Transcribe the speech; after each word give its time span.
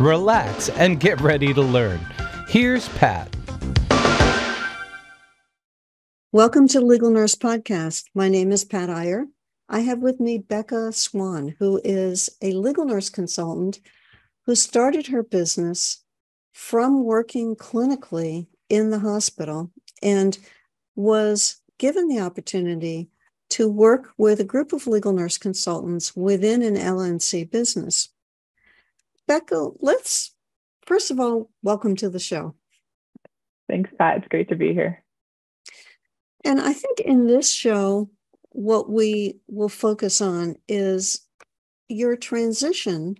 relax, 0.00 0.68
and 0.70 1.00
get 1.00 1.20
ready 1.20 1.54
to 1.54 1.62
learn. 1.62 2.00
Here's 2.48 2.88
Pat. 2.90 3.34
Welcome 6.32 6.68
to 6.68 6.80
Legal 6.80 7.10
Nurse 7.10 7.34
Podcast. 7.34 8.04
My 8.14 8.28
name 8.28 8.52
is 8.52 8.64
Pat 8.64 8.90
Iyer. 8.90 9.26
I 9.68 9.80
have 9.80 10.00
with 10.00 10.20
me 10.20 10.38
Beckah 10.38 10.94
Swan, 10.94 11.56
who 11.58 11.80
is 11.82 12.28
a 12.42 12.52
legal 12.52 12.84
nurse 12.84 13.08
consultant 13.08 13.80
who 14.44 14.54
started 14.54 15.06
her 15.08 15.22
business 15.22 16.04
from 16.52 17.04
working 17.04 17.56
clinically 17.56 18.46
in 18.68 18.90
the 18.90 18.98
hospital 18.98 19.72
and 20.02 20.38
was 20.94 21.60
given 21.78 22.08
the 22.08 22.20
opportunity 22.20 23.08
to 23.48 23.68
work 23.68 24.12
with 24.18 24.40
a 24.40 24.44
group 24.44 24.72
of 24.72 24.86
legal 24.86 25.12
nurse 25.12 25.38
consultants 25.38 26.14
within 26.14 26.62
an 26.62 26.76
LNC 26.76 27.50
business. 27.50 28.10
Beckah, 29.28 29.76
let's 29.80 30.34
first 30.86 31.10
of 31.10 31.18
all 31.18 31.50
welcome 31.62 31.96
to 31.96 32.08
the 32.08 32.20
show. 32.20 32.54
Thanks, 33.68 33.90
Pat. 33.98 34.18
It's 34.18 34.28
great 34.28 34.48
to 34.50 34.56
be 34.56 34.72
here. 34.72 35.02
And 36.44 36.60
I 36.60 36.72
think 36.72 37.00
in 37.00 37.26
this 37.26 37.50
show, 37.52 38.08
what 38.50 38.88
we 38.88 39.40
will 39.48 39.68
focus 39.68 40.20
on 40.20 40.56
is 40.68 41.26
your 41.88 42.16
transition 42.16 43.16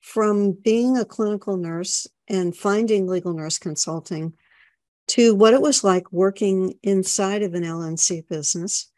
from 0.00 0.52
being 0.52 0.96
a 0.96 1.04
clinical 1.04 1.56
nurse 1.56 2.06
and 2.28 2.56
finding 2.56 3.06
legal 3.06 3.34
nurse 3.34 3.58
consulting 3.58 4.32
to 5.06 5.34
what 5.34 5.52
it 5.52 5.60
was 5.60 5.84
like 5.84 6.10
working 6.10 6.74
inside 6.82 7.42
of 7.42 7.52
an 7.52 7.62
LNC 7.62 8.26
business, 8.28 8.90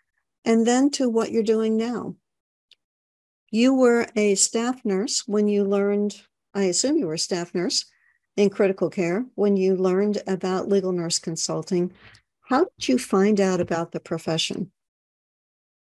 and 0.44 0.64
then 0.64 0.88
to 0.90 1.08
what 1.08 1.32
you're 1.32 1.42
doing 1.42 1.76
now. 1.76 2.14
You 3.50 3.74
were 3.74 4.06
a 4.14 4.36
staff 4.36 4.84
nurse 4.84 5.24
when 5.26 5.48
you 5.48 5.64
learned 5.64 6.20
I 6.56 6.64
assume 6.64 6.96
you 6.96 7.06
were 7.06 7.14
a 7.14 7.18
staff 7.18 7.54
nurse 7.54 7.84
in 8.36 8.48
critical 8.48 8.88
care 8.88 9.26
when 9.34 9.58
you 9.58 9.76
learned 9.76 10.22
about 10.26 10.70
legal 10.70 10.90
nurse 10.90 11.18
consulting. 11.18 11.92
How 12.40 12.64
did 12.64 12.88
you 12.88 12.98
find 12.98 13.40
out 13.40 13.60
about 13.60 13.92
the 13.92 14.00
profession? 14.00 14.72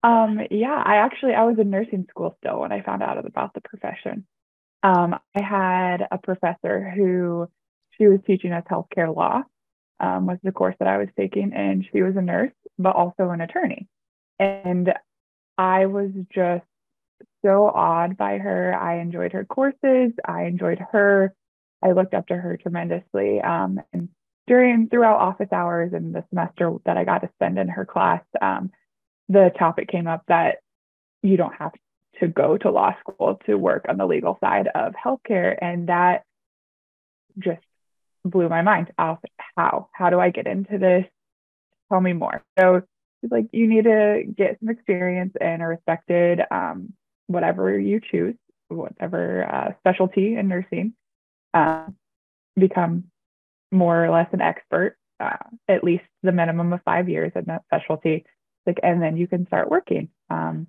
Um, 0.02 0.40
yeah, 0.50 0.82
I 0.84 0.98
actually 0.98 1.36
I 1.36 1.44
was 1.44 1.60
in 1.60 1.70
nursing 1.70 2.08
school 2.10 2.36
still 2.40 2.62
when 2.62 2.72
I 2.72 2.82
found 2.82 3.04
out 3.04 3.24
about 3.24 3.54
the 3.54 3.62
profession. 3.62 4.26
Um, 4.82 5.16
I 5.36 5.42
had 5.42 6.08
a 6.12 6.18
professor 6.18 6.90
who 6.90 7.48
she 7.92 8.08
was 8.08 8.20
teaching 8.26 8.52
us 8.52 8.64
healthcare 8.70 9.16
law, 9.16 9.44
um, 10.00 10.26
was 10.26 10.40
the 10.44 10.52
course 10.52 10.76
that 10.80 10.88
I 10.88 10.98
was 10.98 11.10
taking, 11.18 11.54
and 11.54 11.86
she 11.92 12.02
was 12.02 12.16
a 12.16 12.22
nurse 12.22 12.54
but 12.80 12.96
also 12.96 13.30
an 13.30 13.42
attorney. 13.42 13.88
And 14.40 14.94
I 15.58 15.86
was 15.86 16.12
just 16.34 16.66
so 17.46 17.68
awed 17.68 18.18
by 18.18 18.38
her. 18.38 18.76
I 18.76 19.00
enjoyed 19.00 19.34
her 19.34 19.46
courses. 19.46 20.12
I 20.26 20.46
enjoyed 20.46 20.80
her. 20.92 21.34
I 21.84 21.92
looked 21.92 22.14
up 22.14 22.28
to 22.28 22.36
her 22.36 22.58
tremendously. 22.58 23.40
Um, 23.42 23.80
and 23.94 24.10
during 24.48 24.90
throughout 24.90 25.20
office 25.20 25.50
hours 25.52 25.94
and 25.94 26.14
the 26.14 26.24
semester 26.30 26.74
that 26.86 26.98
I 26.98 27.04
got 27.04 27.20
to 27.20 27.30
spend 27.36 27.60
in 27.60 27.68
her 27.68 27.86
class, 27.86 28.24
um, 28.42 28.72
the 29.30 29.52
topic 29.58 29.90
came 29.90 30.08
up 30.08 30.24
that 30.28 30.58
you 31.22 31.38
don't 31.38 31.54
have 31.56 31.72
to 32.20 32.28
go 32.28 32.58
to 32.58 32.72
law 32.72 32.96
school 33.00 33.40
to 33.46 33.56
work 33.56 33.86
on 33.90 33.98
the 33.98 34.06
legal 34.06 34.38
side 34.40 34.68
of 34.74 34.94
healthcare, 34.94 35.56
and 35.62 35.90
that 35.90 36.24
just 37.38 37.62
blew 38.24 38.48
my 38.50 38.62
mind. 38.62 38.92
Off 38.98 39.20
how 39.56 39.90
how 39.92 40.10
do 40.10 40.20
I 40.20 40.30
get 40.30 40.48
into 40.48 40.78
this? 40.78 41.06
Tell 41.92 42.00
me 42.00 42.14
more. 42.14 42.44
So 42.58 42.82
she's 43.22 43.32
like, 43.32 43.48
you 43.52 43.68
need 43.68 43.84
to 43.84 44.24
get 44.36 44.58
some 44.60 44.70
experience 44.70 45.34
in 45.40 45.62
a 45.62 45.68
respected 45.68 46.42
um, 46.50 46.94
whatever 47.28 47.78
you 47.78 48.00
choose, 48.00 48.36
whatever 48.70 49.46
uh, 49.46 49.74
specialty 49.80 50.36
in 50.36 50.48
nursing, 50.48 50.94
uh, 51.54 51.88
become 52.56 53.06
more 53.72 54.06
or 54.06 54.10
less 54.10 54.28
an 54.32 54.42
expert, 54.42 54.98
uh, 55.20 55.38
at 55.68 55.84
least 55.84 56.04
the 56.24 56.32
minimum 56.32 56.74
of 56.74 56.82
five 56.84 57.10
years 57.10 57.32
in 57.36 57.46
that 57.46 57.64
specialty. 57.66 58.26
Like, 58.66 58.80
and 58.84 59.02
then 59.02 59.18
you 59.18 59.28
can 59.28 59.46
start 59.48 59.70
working. 59.70 60.10
Um, 60.30 60.68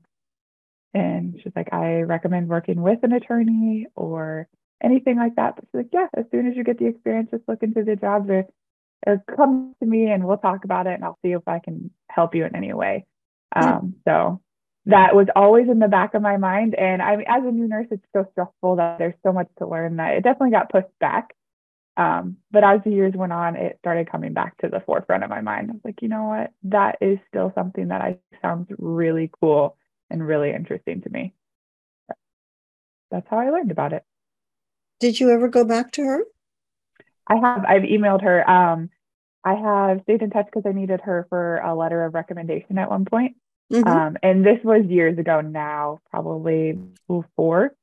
and 0.92 1.38
she's 1.42 1.52
like, 1.54 1.72
I 1.72 2.02
recommend 2.02 2.48
working 2.48 2.80
with 2.80 2.98
an 3.02 3.12
attorney 3.12 3.86
or 3.94 4.48
anything 4.82 5.16
like 5.16 5.36
that. 5.36 5.56
But 5.56 5.64
she's 5.64 5.78
like, 5.78 5.88
yeah, 5.92 6.08
as 6.16 6.24
soon 6.30 6.46
as 6.46 6.56
you 6.56 6.64
get 6.64 6.78
the 6.78 6.86
experience, 6.86 7.30
just 7.30 7.48
look 7.48 7.62
into 7.62 7.84
the 7.84 7.96
jobs 7.96 8.28
or, 8.28 8.46
or 9.06 9.22
come 9.36 9.74
to 9.80 9.86
me 9.86 10.10
and 10.10 10.24
we'll 10.24 10.38
talk 10.38 10.64
about 10.64 10.86
it 10.86 10.94
and 10.94 11.04
I'll 11.04 11.18
see 11.22 11.32
if 11.32 11.46
I 11.46 11.58
can 11.58 11.90
help 12.10 12.34
you 12.34 12.44
in 12.44 12.56
any 12.56 12.72
way. 12.72 13.06
Um, 13.54 13.94
so 14.06 14.40
that 14.86 15.16
was 15.16 15.26
always 15.34 15.68
in 15.68 15.80
the 15.80 15.88
back 15.88 16.14
of 16.14 16.22
my 16.22 16.36
mind. 16.36 16.74
And 16.74 17.02
I 17.02 17.16
mean, 17.16 17.26
as 17.28 17.42
a 17.44 17.50
new 17.50 17.66
nurse, 17.66 17.88
it's 17.90 18.06
so 18.14 18.26
stressful 18.32 18.76
that 18.76 18.98
there's 18.98 19.14
so 19.24 19.32
much 19.32 19.48
to 19.58 19.66
learn 19.66 19.96
that 19.96 20.14
it 20.14 20.22
definitely 20.22 20.52
got 20.52 20.70
pushed 20.70 20.98
back. 21.00 21.34
Um, 21.96 22.36
but 22.50 22.62
as 22.62 22.80
the 22.84 22.90
years 22.90 23.14
went 23.14 23.32
on, 23.32 23.56
it 23.56 23.78
started 23.80 24.10
coming 24.10 24.32
back 24.32 24.56
to 24.58 24.68
the 24.68 24.80
forefront 24.80 25.24
of 25.24 25.30
my 25.30 25.40
mind. 25.40 25.70
I 25.70 25.72
was 25.72 25.80
like, 25.84 26.02
you 26.02 26.08
know 26.08 26.24
what? 26.24 26.52
That 26.64 26.98
is 27.00 27.18
still 27.28 27.52
something 27.54 27.88
that 27.88 28.00
I 28.00 28.18
sounds 28.42 28.68
really 28.78 29.30
cool 29.40 29.76
and 30.08 30.24
really 30.24 30.52
interesting 30.52 31.02
to 31.02 31.10
me. 31.10 31.34
That's 33.10 33.26
how 33.28 33.38
I 33.38 33.50
learned 33.50 33.70
about 33.70 33.92
it. 33.92 34.04
Did 35.00 35.18
you 35.18 35.30
ever 35.30 35.48
go 35.48 35.64
back 35.64 35.90
to 35.92 36.04
her? 36.04 36.24
I 37.26 37.36
have. 37.36 37.64
I've 37.64 37.82
emailed 37.82 38.22
her. 38.22 38.48
Um, 38.48 38.90
I 39.44 39.54
have 39.54 40.02
stayed 40.02 40.22
in 40.22 40.30
touch 40.30 40.46
because 40.46 40.68
I 40.68 40.72
needed 40.72 41.00
her 41.02 41.26
for 41.28 41.58
a 41.58 41.74
letter 41.74 42.04
of 42.04 42.14
recommendation 42.14 42.78
at 42.78 42.90
one 42.90 43.04
point. 43.04 43.36
Mm-hmm. 43.72 43.88
Um, 43.88 44.16
and 44.22 44.44
this 44.44 44.58
was 44.62 44.84
years 44.86 45.18
ago 45.18 45.40
now, 45.40 46.00
probably 46.10 46.78
four. 47.36 47.74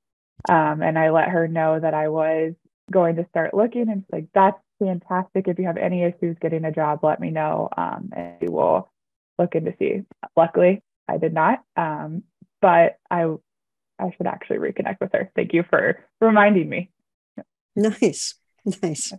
Um, 0.49 0.81
and 0.81 0.97
I 0.97 1.09
let 1.11 1.29
her 1.29 1.47
know 1.47 1.79
that 1.79 1.94
I 1.94 2.09
was 2.09 2.53
going 2.91 3.16
to 3.16 3.25
start 3.29 3.53
looking 3.53 3.89
and 3.89 4.03
she's 4.03 4.11
like, 4.11 4.27
that's 4.33 4.59
fantastic. 4.79 5.47
If 5.47 5.59
you 5.59 5.66
have 5.66 5.77
any 5.77 6.03
issues 6.03 6.38
getting 6.41 6.66
a 6.66 6.71
job, 6.71 6.99
let 7.03 7.19
me 7.19 7.29
know. 7.29 7.69
Um, 7.75 8.11
and 8.16 8.35
we 8.41 8.49
will 8.49 8.91
look 9.39 9.55
into 9.55 9.73
see. 9.79 10.01
Luckily, 10.35 10.81
I 11.07 11.17
did 11.17 11.33
not. 11.33 11.63
Um, 11.75 12.23
but 12.61 12.97
I 13.09 13.25
I 14.00 14.11
should 14.17 14.27
actually 14.27 14.57
reconnect 14.57 15.00
with 15.00 15.11
her. 15.13 15.31
Thank 15.35 15.53
you 15.53 15.63
for 15.69 16.03
reminding 16.19 16.69
me. 16.69 16.89
Nice. 17.75 18.35
Nice. 18.81 19.11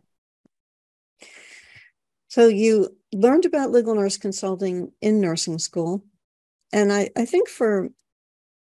So 2.29 2.49
you 2.49 2.97
learned 3.13 3.45
about 3.45 3.73
legal 3.73 3.95
nurse 3.95 4.17
consulting 4.17 4.93
in 5.03 5.21
nursing 5.21 5.59
school. 5.59 6.03
And 6.75 6.93
I, 6.93 7.09
I 7.17 7.25
think 7.25 7.49
for 7.49 7.89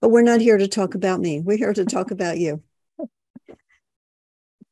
But 0.00 0.08
we're 0.08 0.22
not 0.22 0.40
here 0.40 0.56
to 0.56 0.68
talk 0.68 0.94
about 0.94 1.20
me. 1.20 1.40
We're 1.40 1.58
here 1.58 1.74
to 1.74 1.84
talk 1.84 2.10
about 2.10 2.38
you. 2.38 2.62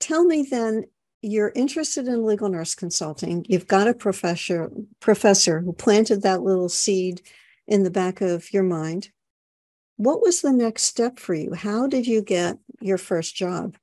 Tell 0.04 0.22
me 0.22 0.42
then, 0.42 0.84
you're 1.22 1.50
interested 1.54 2.06
in 2.08 2.26
legal 2.26 2.50
nurse 2.50 2.74
consulting. 2.74 3.46
You've 3.48 3.66
got 3.66 3.88
a 3.88 3.94
professor 3.94 4.70
professor 5.00 5.60
who 5.60 5.72
planted 5.72 6.20
that 6.20 6.42
little 6.42 6.68
seed 6.68 7.22
in 7.66 7.84
the 7.84 7.90
back 7.90 8.20
of 8.20 8.52
your 8.52 8.64
mind. 8.64 9.08
What 9.96 10.20
was 10.20 10.42
the 10.42 10.52
next 10.52 10.82
step 10.82 11.18
for 11.18 11.32
you? 11.32 11.54
How 11.54 11.86
did 11.86 12.06
you 12.06 12.20
get 12.20 12.58
your 12.82 12.98
first 12.98 13.34
job? 13.34 13.78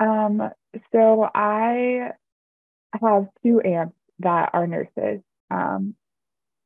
Um, 0.00 0.50
so 0.90 1.30
I 1.32 2.10
have 3.00 3.28
two 3.44 3.60
aunts 3.60 3.94
that 4.18 4.50
are 4.54 4.66
nurses. 4.66 5.20
Um, 5.52 5.94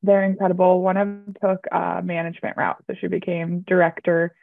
they're 0.02 0.24
incredible. 0.24 0.80
One 0.80 0.96
of 0.96 1.08
them 1.08 1.36
took 1.44 1.66
a 1.70 2.00
management 2.02 2.56
route, 2.56 2.82
so 2.86 2.96
she 2.98 3.08
became 3.08 3.60
director 3.60 4.34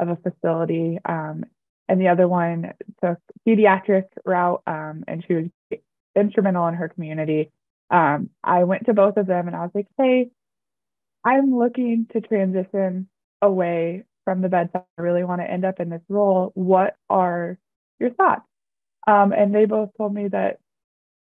of 0.00 0.08
a 0.08 0.16
facility, 0.16 0.98
um, 1.04 1.44
and 1.88 2.00
the 2.00 2.08
other 2.08 2.28
one 2.28 2.72
took 3.04 3.18
pediatric 3.46 4.04
route, 4.24 4.62
um, 4.66 5.04
and 5.08 5.24
she 5.26 5.34
was 5.34 5.44
instrumental 6.16 6.66
in 6.68 6.74
her 6.74 6.88
community. 6.88 7.50
Um, 7.90 8.30
I 8.42 8.64
went 8.64 8.86
to 8.86 8.94
both 8.94 9.16
of 9.16 9.26
them, 9.26 9.46
and 9.46 9.56
I 9.56 9.60
was 9.62 9.70
like, 9.74 9.86
"Hey, 9.98 10.30
I'm 11.24 11.56
looking 11.56 12.06
to 12.12 12.20
transition 12.20 13.08
away 13.42 14.04
from 14.24 14.40
the 14.42 14.48
bedside. 14.48 14.84
I 14.98 15.02
really 15.02 15.24
want 15.24 15.40
to 15.40 15.50
end 15.50 15.64
up 15.64 15.80
in 15.80 15.90
this 15.90 16.02
role. 16.08 16.52
What 16.54 16.96
are 17.10 17.58
your 18.00 18.10
thoughts?" 18.10 18.46
Um, 19.06 19.32
and 19.32 19.54
they 19.54 19.66
both 19.66 19.90
told 19.96 20.14
me 20.14 20.28
that 20.28 20.58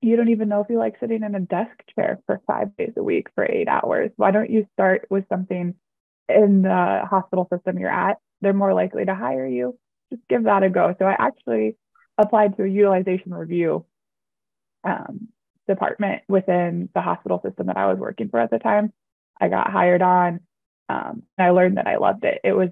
you 0.00 0.16
don't 0.16 0.28
even 0.28 0.48
know 0.48 0.60
if 0.60 0.70
you 0.70 0.78
like 0.78 0.98
sitting 1.00 1.22
in 1.22 1.34
a 1.34 1.40
desk 1.40 1.76
chair 1.94 2.20
for 2.26 2.40
five 2.46 2.76
days 2.76 2.92
a 2.96 3.02
week 3.02 3.28
for 3.34 3.44
eight 3.44 3.68
hours. 3.68 4.10
Why 4.16 4.30
don't 4.30 4.50
you 4.50 4.66
start 4.74 5.06
with 5.10 5.24
something 5.28 5.74
in 6.28 6.62
the 6.62 7.02
hospital 7.08 7.48
system 7.52 7.78
you're 7.78 7.90
at? 7.90 8.18
They're 8.40 8.52
more 8.52 8.74
likely 8.74 9.04
to 9.06 9.14
hire 9.14 9.46
you. 9.46 9.76
Just 10.10 10.26
give 10.28 10.44
that 10.44 10.62
a 10.62 10.70
go. 10.70 10.94
So 10.98 11.04
I 11.04 11.16
actually 11.18 11.76
applied 12.16 12.56
to 12.56 12.64
a 12.64 12.68
utilization 12.68 13.32
review 13.34 13.84
um, 14.84 15.28
department 15.66 16.22
within 16.28 16.88
the 16.94 17.00
hospital 17.00 17.40
system 17.44 17.66
that 17.66 17.76
I 17.76 17.86
was 17.86 17.98
working 17.98 18.28
for 18.28 18.40
at 18.40 18.50
the 18.50 18.58
time. 18.58 18.92
I 19.40 19.48
got 19.48 19.70
hired 19.70 20.02
on 20.02 20.40
um, 20.88 21.22
and 21.36 21.46
I 21.46 21.50
learned 21.50 21.76
that 21.76 21.86
I 21.86 21.96
loved 21.96 22.24
it. 22.24 22.40
It 22.42 22.52
was 22.52 22.70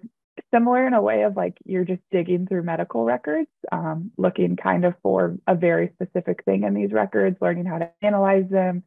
similar 0.53 0.87
in 0.87 0.95
a 0.95 1.03
way 1.03 1.23
of 1.23 1.37
like 1.37 1.57
you're 1.65 1.85
just 1.85 2.03
digging 2.11 2.47
through 2.47 2.63
medical 2.63 3.05
records, 3.05 3.51
um, 3.71 4.11
looking 4.17 4.57
kind 4.57 4.85
of 4.85 4.95
for 5.03 5.37
a 5.47 5.55
very 5.55 5.91
specific 5.95 6.45
thing 6.45 6.65
in 6.65 6.75
these 6.75 6.93
records, 6.93 7.37
learning 7.41 7.67
how 7.67 7.79
to 7.79 7.91
analyze 8.03 8.49
them, 8.51 8.83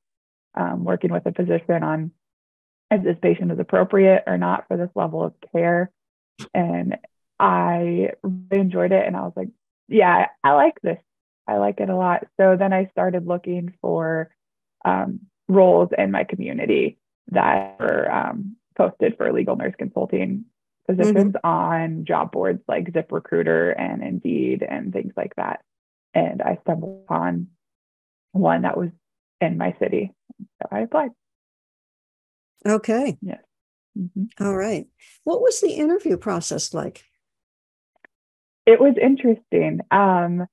um, 0.55 0.83
working 0.83 1.11
with 1.11 1.25
a 1.25 1.31
physician 1.31 1.83
on 1.83 2.11
if 2.91 3.03
this 3.03 3.17
patient 3.21 3.51
is 3.51 3.59
appropriate 3.59 4.23
or 4.25 4.37
not 4.37 4.67
for 4.67 4.77
this 4.77 4.89
level 4.95 5.23
of 5.23 5.33
care. 5.51 5.91
And 6.53 6.97
I 7.39 8.11
really 8.21 8.61
enjoyed 8.61 8.91
it. 8.91 9.05
And 9.05 9.15
I 9.15 9.21
was 9.21 9.33
like, 9.35 9.49
yeah, 9.87 10.27
I 10.43 10.51
like 10.53 10.79
this. 10.81 10.99
I 11.47 11.57
like 11.57 11.79
it 11.79 11.89
a 11.89 11.95
lot. 11.95 12.27
So 12.39 12.55
then 12.57 12.73
I 12.73 12.87
started 12.91 13.25
looking 13.25 13.73
for 13.81 14.29
um, 14.85 15.21
roles 15.47 15.89
in 15.97 16.11
my 16.11 16.23
community 16.23 16.99
that 17.31 17.79
were 17.79 18.11
um, 18.11 18.55
posted 18.77 19.17
for 19.17 19.31
legal 19.33 19.55
nurse 19.55 19.73
consulting 19.77 20.45
positions 20.87 21.33
mm-hmm. 21.33 21.47
on 21.47 22.05
job 22.05 22.31
boards 22.31 22.61
like 22.67 22.91
ZipRecruiter 22.91 23.73
and 23.79 24.03
Indeed 24.03 24.63
and 24.67 24.91
things 24.93 25.13
like 25.15 25.35
that. 25.35 25.61
And 26.13 26.41
I 26.41 26.57
stumbled 26.61 27.03
upon 27.05 27.47
one 28.31 28.63
that 28.63 28.77
was 28.77 28.89
in 29.41 29.57
my 29.57 29.75
city. 29.79 30.11
So 30.39 30.69
I 30.71 30.79
applied. 30.81 31.11
Okay. 32.67 33.17
Yes. 33.21 33.41
Mm-hmm. 33.97 34.43
All 34.43 34.55
right. 34.55 34.87
What 35.23 35.41
was 35.41 35.61
the 35.61 35.71
interview 35.71 36.17
process 36.17 36.73
like? 36.73 37.05
It 38.69 38.79
was 38.79 38.93
interesting. 39.01 39.79
Um, 39.89 40.45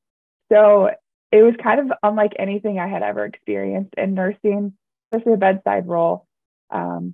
so 0.51 0.89
it 1.31 1.43
was 1.43 1.53
kind 1.63 1.81
of 1.81 1.99
unlike 2.03 2.33
anything 2.39 2.79
I 2.79 2.89
had 2.89 3.03
ever 3.03 3.27
experienced 3.27 3.93
in 3.99 4.15
nursing, 4.15 4.73
especially 5.13 5.35
a 5.35 5.37
bedside 5.37 5.87
role. 5.87 6.27
Um, 6.71 7.13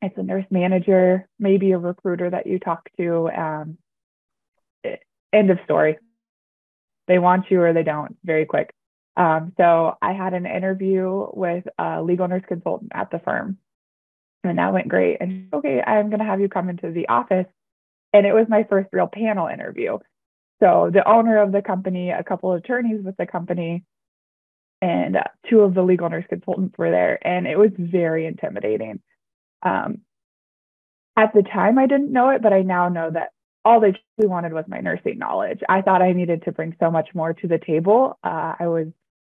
it's 0.00 0.16
a 0.16 0.22
nurse 0.22 0.44
manager, 0.50 1.28
maybe 1.40 1.72
a 1.72 1.78
recruiter 1.78 2.30
that 2.30 2.46
you 2.46 2.60
talk 2.60 2.88
to. 3.00 3.28
Um, 3.28 3.78
end 5.32 5.50
of 5.50 5.58
story. 5.64 5.98
They 7.08 7.18
want 7.18 7.50
you 7.50 7.60
or 7.60 7.72
they 7.72 7.82
don't, 7.82 8.16
very 8.22 8.46
quick. 8.46 8.72
Um, 9.16 9.52
so 9.56 9.96
I 10.00 10.12
had 10.12 10.32
an 10.32 10.46
interview 10.46 11.26
with 11.32 11.64
a 11.76 12.04
legal 12.04 12.28
nurse 12.28 12.44
consultant 12.46 12.92
at 12.94 13.10
the 13.10 13.18
firm, 13.18 13.58
and 14.44 14.58
that 14.58 14.72
went 14.72 14.86
great. 14.86 15.16
And 15.20 15.52
okay, 15.52 15.82
I'm 15.84 16.08
going 16.08 16.20
to 16.20 16.24
have 16.24 16.40
you 16.40 16.48
come 16.48 16.68
into 16.68 16.92
the 16.92 17.08
office. 17.08 17.46
And 18.12 18.26
it 18.26 18.32
was 18.32 18.46
my 18.48 18.64
first 18.64 18.88
real 18.92 19.06
panel 19.06 19.48
interview. 19.48 19.98
So 20.60 20.90
the 20.92 21.08
owner 21.08 21.42
of 21.42 21.52
the 21.52 21.62
company, 21.62 22.10
a 22.10 22.24
couple 22.24 22.52
of 22.52 22.58
attorneys 22.58 23.04
with 23.04 23.16
the 23.16 23.26
company, 23.26 23.84
and 24.80 25.18
two 25.48 25.60
of 25.60 25.74
the 25.74 25.82
legal 25.82 26.08
nurse 26.08 26.24
consultants 26.28 26.76
were 26.78 26.90
there. 26.90 27.18
And 27.26 27.46
it 27.46 27.58
was 27.58 27.70
very 27.76 28.26
intimidating. 28.26 29.00
Um, 29.62 29.98
at 31.16 31.32
the 31.34 31.42
time, 31.42 31.78
I 31.78 31.86
didn't 31.86 32.12
know 32.12 32.30
it, 32.30 32.42
but 32.42 32.52
I 32.52 32.62
now 32.62 32.88
know 32.88 33.10
that 33.10 33.30
all 33.64 33.80
they 33.80 33.92
truly 33.92 34.30
wanted 34.30 34.52
was 34.52 34.64
my 34.68 34.80
nursing 34.80 35.18
knowledge. 35.18 35.60
I 35.68 35.82
thought 35.82 36.00
I 36.00 36.12
needed 36.12 36.44
to 36.44 36.52
bring 36.52 36.76
so 36.80 36.90
much 36.90 37.08
more 37.14 37.34
to 37.34 37.48
the 37.48 37.58
table. 37.58 38.18
Uh, 38.22 38.54
I 38.58 38.68
was, 38.68 38.86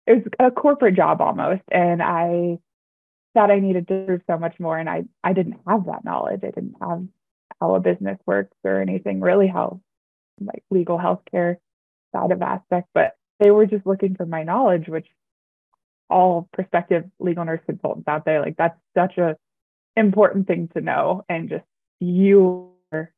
it 0.07 0.25
was 0.25 0.33
a 0.39 0.51
corporate 0.51 0.97
job 0.97 1.21
almost, 1.21 1.63
and 1.71 2.03
I 2.03 2.59
thought 3.35 3.51
I 3.51 3.61
needed 3.61 3.87
to 3.89 4.05
prove 4.07 4.23
so 4.27 4.39
much 4.39 4.59
more, 4.59 4.79
and 4.79 4.89
I, 4.89 5.05
I 5.23 5.35
didn't 5.35 5.61
have 5.67 5.87
that 5.87 6.05
knowledge. 6.05 6.41
I 6.43 6.51
didn't 6.51 6.77
have 6.81 7.05
how 7.61 7.75
a 7.75 7.81
business 7.81 8.19
works 8.27 8.57
or 8.65 8.81
anything 8.81 9.21
really 9.21 9.47
how 9.47 9.81
like 10.41 10.63
legal 10.71 10.99
healthcare 10.99 11.57
side 12.13 12.31
of 12.31 12.43
aspect, 12.43 12.89
but 12.95 13.13
they 13.41 13.51
were 13.51 13.67
just 13.67 13.87
looking 13.87 14.15
for 14.15 14.27
my 14.27 14.43
knowledge, 14.43 14.89
which 14.89 15.07
all 16.11 16.49
prospective 16.53 17.05
legal 17.19 17.45
nurse 17.45 17.61
consultants 17.67 18.09
out 18.09 18.25
there, 18.25 18.41
like 18.41 18.57
that's 18.57 18.79
such 18.97 19.19
a 19.19 19.37
important 19.97 20.47
thing 20.47 20.69
to 20.75 20.81
know 20.81 21.25
and 21.29 21.49
just 21.49 21.65
you 22.01 22.73
are 22.93 23.13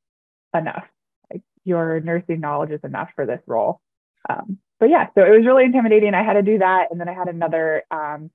enough. 0.55 0.85
Like 1.33 1.43
your 1.65 2.01
nursing 2.01 2.41
knowledge 2.41 2.71
is 2.71 2.81
enough 2.85 3.09
for 3.15 3.27
this 3.27 3.41
role. 3.47 3.81
Um, 4.29 4.59
but 4.79 4.91
yeah 4.91 5.07
so 5.15 5.25
it 5.25 5.31
was 5.31 5.47
really 5.47 5.65
intimidating. 5.65 6.15
I 6.15 6.23
had 6.23 6.35
to 6.35 6.43
do 6.43 6.59
that 6.59 6.89
and 6.91 7.01
then 7.01 7.09
i 7.09 7.15
had 7.15 7.29
another 7.29 7.83
um, 7.91 8.31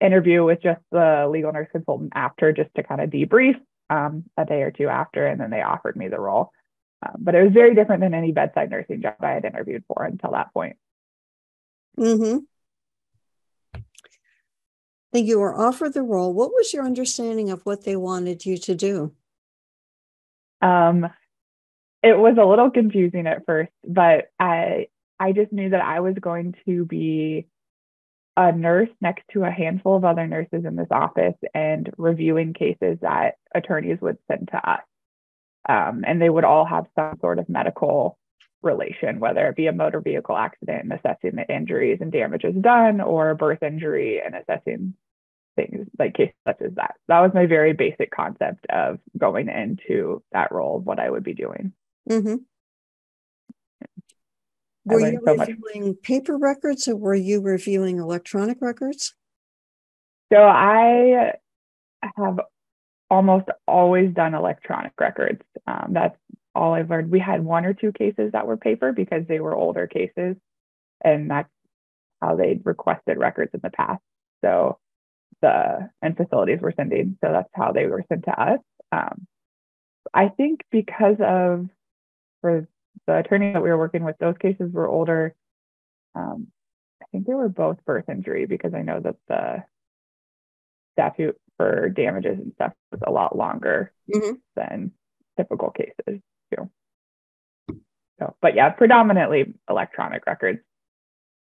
interview 0.00 0.44
with 0.44 0.62
just 0.62 0.80
the 0.92 1.28
legal 1.30 1.52
nurse 1.52 1.68
consultant 1.72 2.12
after 2.14 2.52
just 2.52 2.70
to 2.76 2.82
kind 2.82 3.00
of 3.00 3.10
debrief 3.10 3.56
um, 3.90 4.24
a 4.36 4.44
day 4.44 4.62
or 4.62 4.70
two 4.70 4.88
after 4.88 5.26
and 5.26 5.40
then 5.40 5.50
they 5.50 5.62
offered 5.62 5.96
me 5.96 6.08
the 6.08 6.20
role 6.20 6.52
um, 7.06 7.16
but 7.18 7.34
it 7.34 7.42
was 7.42 7.52
very 7.52 7.74
different 7.74 8.00
than 8.00 8.14
any 8.14 8.32
bedside 8.32 8.70
nursing 8.70 9.02
job 9.02 9.16
i 9.20 9.30
had 9.30 9.44
interviewed 9.44 9.84
for 9.86 10.04
until 10.04 10.32
that 10.32 10.52
point 10.52 10.76
mm-hmm 11.98 12.38
think 15.16 15.28
you 15.28 15.38
were 15.38 15.58
offered 15.58 15.94
the 15.94 16.02
role. 16.02 16.34
What 16.34 16.52
was 16.52 16.74
your 16.74 16.84
understanding 16.84 17.50
of 17.50 17.64
what 17.64 17.84
they 17.84 17.96
wanted 17.96 18.44
you 18.44 18.58
to 18.58 18.74
do? 18.74 19.12
Um, 20.60 21.08
it 22.02 22.18
was 22.18 22.36
a 22.38 22.44
little 22.44 22.70
confusing 22.70 23.26
at 23.26 23.46
first, 23.46 23.72
but 23.82 24.26
I 24.38 24.88
I 25.18 25.32
just 25.32 25.52
knew 25.52 25.70
that 25.70 25.80
I 25.80 26.00
was 26.00 26.16
going 26.20 26.54
to 26.66 26.84
be 26.84 27.46
a 28.36 28.52
nurse 28.52 28.90
next 29.00 29.24
to 29.32 29.44
a 29.44 29.50
handful 29.50 29.96
of 29.96 30.04
other 30.04 30.26
nurses 30.26 30.64
in 30.64 30.76
this 30.76 30.88
office 30.90 31.36
and 31.54 31.90
reviewing 31.96 32.52
cases 32.52 32.98
that 33.00 33.36
attorneys 33.54 33.98
would 34.00 34.18
send 34.30 34.48
to 34.48 34.70
us. 34.70 34.82
Um, 35.68 36.04
and 36.06 36.20
they 36.20 36.28
would 36.28 36.44
all 36.44 36.64
have 36.64 36.86
some 36.94 37.18
sort 37.20 37.38
of 37.38 37.48
medical 37.48 38.18
relation, 38.62 39.20
whether 39.20 39.46
it 39.48 39.56
be 39.56 39.66
a 39.66 39.72
motor 39.72 40.00
vehicle 40.00 40.36
accident 40.36 40.84
and 40.84 40.92
assessing 40.92 41.36
the 41.36 41.54
injuries 41.54 41.98
and 42.00 42.12
damages 42.12 42.54
done, 42.60 43.00
or 43.00 43.30
a 43.30 43.36
birth 43.36 43.62
injury 43.62 44.20
and 44.24 44.34
assessing 44.34 44.94
things 45.56 45.86
like 45.98 46.14
cases 46.14 46.34
such 46.46 46.60
as 46.60 46.74
that. 46.74 46.96
That 47.08 47.20
was 47.20 47.32
my 47.34 47.46
very 47.46 47.72
basic 47.72 48.10
concept 48.10 48.66
of 48.68 48.98
going 49.16 49.48
into 49.48 50.22
that 50.32 50.52
role, 50.52 50.78
what 50.78 51.00
I 51.00 51.08
would 51.08 51.24
be 51.24 51.34
doing. 51.34 51.72
Mm-hmm. 52.08 52.36
Were 54.86 55.00
you 55.00 55.20
so 55.26 55.34
reviewing 55.34 55.88
much. 55.88 56.02
paper 56.02 56.38
records 56.38 56.86
or 56.86 56.96
were 56.96 57.14
you 57.14 57.40
reviewing 57.40 57.98
electronic 57.98 58.58
records? 58.60 59.14
So 60.32 60.40
I 60.40 61.32
have 62.16 62.40
almost 63.10 63.48
always 63.66 64.12
done 64.14 64.34
electronic 64.34 64.92
records. 64.98 65.42
Um, 65.66 65.88
that's 65.90 66.16
all 66.54 66.74
I've 66.74 66.88
learned. 66.88 67.10
We 67.10 67.20
had 67.20 67.44
one 67.44 67.64
or 67.64 67.74
two 67.74 67.92
cases 67.92 68.32
that 68.32 68.46
were 68.46 68.56
paper 68.56 68.92
because 68.92 69.24
they 69.28 69.40
were 69.40 69.54
older 69.54 69.86
cases, 69.86 70.36
and 71.04 71.30
that's 71.30 71.50
how 72.22 72.36
they'd 72.36 72.64
requested 72.64 73.18
records 73.18 73.50
in 73.54 73.60
the 73.62 73.70
past. 73.70 74.02
So 74.44 74.78
the 75.42 75.90
and 76.00 76.16
facilities 76.16 76.60
were 76.60 76.72
sending. 76.76 77.18
So 77.22 77.30
that's 77.32 77.50
how 77.54 77.72
they 77.72 77.86
were 77.86 78.04
sent 78.08 78.24
to 78.24 78.40
us. 78.40 78.60
Um, 78.92 79.26
I 80.14 80.28
think 80.28 80.60
because 80.70 81.16
of 81.20 81.68
for 82.40 82.68
the 83.06 83.18
attorney 83.18 83.52
that 83.52 83.62
we 83.62 83.70
were 83.70 83.78
working 83.78 84.04
with, 84.04 84.16
those 84.18 84.36
cases 84.38 84.72
were 84.72 84.88
older. 84.88 85.34
Um, 86.14 86.48
I 87.02 87.06
think 87.12 87.26
they 87.26 87.34
were 87.34 87.48
both 87.48 87.84
birth 87.84 88.08
injury 88.08 88.46
because 88.46 88.74
I 88.74 88.82
know 88.82 89.00
that 89.00 89.16
the 89.28 89.64
statute 90.94 91.38
for 91.56 91.88
damages 91.88 92.38
and 92.38 92.52
stuff 92.54 92.72
was 92.90 93.00
a 93.06 93.10
lot 93.10 93.36
longer 93.36 93.92
mm-hmm. 94.12 94.34
than 94.54 94.92
typical 95.36 95.70
cases 95.70 96.20
too. 96.54 96.70
So, 98.18 98.34
but 98.40 98.54
yeah, 98.54 98.70
predominantly 98.70 99.54
electronic 99.68 100.26
records, 100.26 100.60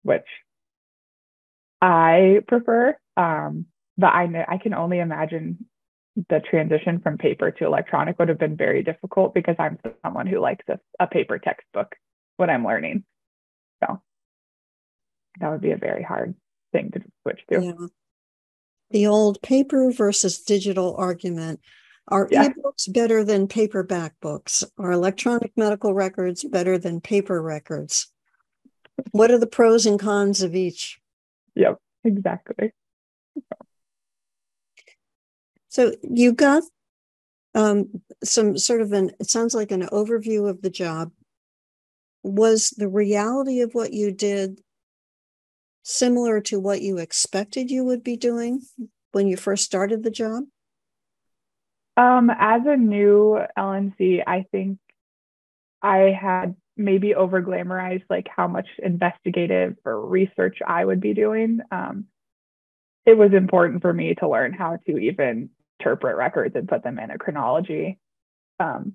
which 0.03 0.25
I 1.81 2.41
prefer. 2.47 2.97
Um, 3.15 3.67
but 3.97 4.07
I 4.07 4.27
know 4.27 4.43
I 4.47 4.57
can 4.57 4.73
only 4.73 4.99
imagine 4.99 5.65
the 6.29 6.39
transition 6.39 7.00
from 7.00 7.17
paper 7.17 7.51
to 7.51 7.65
electronic 7.65 8.17
would 8.17 8.29
have 8.29 8.39
been 8.39 8.57
very 8.57 8.81
difficult 8.81 9.36
because 9.36 9.55
I'm 9.59 9.77
someone 10.03 10.25
who 10.25 10.39
likes 10.39 10.65
a, 10.67 10.79
a 11.00 11.05
paper 11.05 11.38
textbook 11.38 11.95
when 12.38 12.50
I'm 12.50 12.65
learning. 12.65 13.03
So 13.83 14.01
that 15.39 15.51
would 15.51 15.62
be 15.62 15.71
a 15.71 15.77
very 15.77 16.01
hard 16.01 16.36
thing 16.71 16.91
to 16.91 17.01
switch 17.21 17.41
to. 17.51 17.63
Yeah. 17.63 17.88
The 18.89 19.07
old 19.07 19.41
paper 19.41 19.91
versus 19.91 20.39
digital 20.39 20.95
argument. 20.97 21.59
Are 22.07 22.27
yeah. 22.31 22.47
ebooks 22.47 22.91
better 22.91 23.24
than 23.24 23.47
paperback 23.47 24.13
books? 24.21 24.63
Are 24.77 24.91
electronic 24.91 25.51
medical 25.57 25.93
records 25.93 26.43
better 26.45 26.77
than 26.77 27.01
paper 27.01 27.41
records? 27.41 28.12
What 29.12 29.29
are 29.29 29.38
the 29.38 29.45
pros 29.45 29.86
and 29.86 30.00
cons 30.00 30.41
of 30.41 30.55
each? 30.55 31.00
Yep, 31.55 31.79
exactly. 32.05 32.71
So 35.77 35.93
you 36.01 36.34
got 36.34 36.63
um, 37.53 38.01
some 38.24 38.57
sort 38.57 38.81
of 38.81 38.93
an, 38.93 39.12
it 39.19 39.29
sounds 39.29 39.53
like 39.53 39.69
an 39.69 39.84
overview 39.84 40.50
of 40.50 40.63
the 40.63 40.72
job. 40.72 41.12
Was 42.24 42.72
the 42.72 42.88
reality 42.88 43.62
of 43.62 43.75
what 43.75 43.93
you 43.93 44.12
did 44.12 44.60
similar 45.84 46.41
to 46.41 46.60
what 46.60 46.81
you 46.81 46.98
expected 46.98 47.69
you 47.69 47.84
would 47.84 48.03
be 48.03 48.17
doing 48.17 48.63
when 49.12 49.27
you 49.27 49.38
first 49.38 49.65
started 49.65 50.01
the 50.01 50.10
job? 50.10 50.46
Um, 51.96 52.31
as 52.31 52.62
a 52.65 52.75
new 52.75 53.39
LNC, 53.55 54.24
I 54.25 54.48
think 54.51 54.79
I 55.84 56.17
had 56.19 56.55
maybe 56.75 57.13
over 57.13 57.39
glamorized 57.39 58.05
like 58.10 58.27
how 58.36 58.48
much 58.48 58.67
investigative 58.79 59.75
or 59.86 60.03
research 60.03 60.57
I 60.65 60.84
would 60.84 61.01
be 61.01 61.13
doing. 61.13 61.60
Um, 61.72 62.05
it 63.05 63.15
was 63.15 63.31
important 63.31 63.84
for 63.84 63.93
me 63.93 64.15
to 64.15 64.27
learn 64.27 64.53
how 64.53 64.79
to 64.88 64.98
even 64.98 65.51
interpret 65.79 66.17
records 66.17 66.55
and 66.55 66.67
put 66.67 66.84
them 66.84 67.00
in 67.00 67.12
a 67.12 67.17
chronology. 67.17 67.98
Um, 68.60 68.93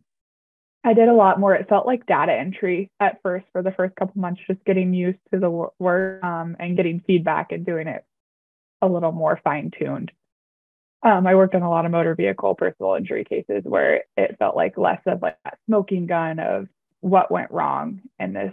I 0.84 0.94
did 0.94 1.08
a 1.08 1.14
lot 1.14 1.38
more. 1.38 1.54
It 1.54 1.68
felt 1.68 1.86
like 1.86 2.06
data 2.06 2.32
entry 2.32 2.90
at 2.98 3.20
first 3.22 3.46
for 3.52 3.62
the 3.62 3.70
first 3.70 3.94
couple 3.94 4.20
months, 4.20 4.40
just 4.48 4.64
getting 4.64 4.92
used 4.92 5.18
to 5.32 5.38
the 5.38 5.50
work 5.78 6.24
um, 6.24 6.56
and 6.58 6.76
getting 6.76 7.00
feedback 7.06 7.52
and 7.52 7.64
doing 7.64 7.86
it 7.86 8.04
a 8.80 8.88
little 8.88 9.12
more 9.12 9.40
fine 9.44 9.70
tuned. 9.78 10.10
Um, 11.04 11.26
I 11.26 11.34
worked 11.34 11.54
on 11.54 11.62
a 11.62 11.70
lot 11.70 11.84
of 11.84 11.92
motor 11.92 12.14
vehicle 12.14 12.54
personal 12.54 12.94
injury 12.94 13.24
cases 13.24 13.62
where 13.64 14.04
it 14.16 14.36
felt 14.38 14.56
like 14.56 14.76
less 14.76 15.00
of 15.06 15.22
like 15.22 15.36
that 15.44 15.58
smoking 15.66 16.06
gun 16.06 16.38
of 16.38 16.68
what 17.00 17.30
went 17.30 17.50
wrong 17.50 18.00
in 18.18 18.32
this 18.32 18.52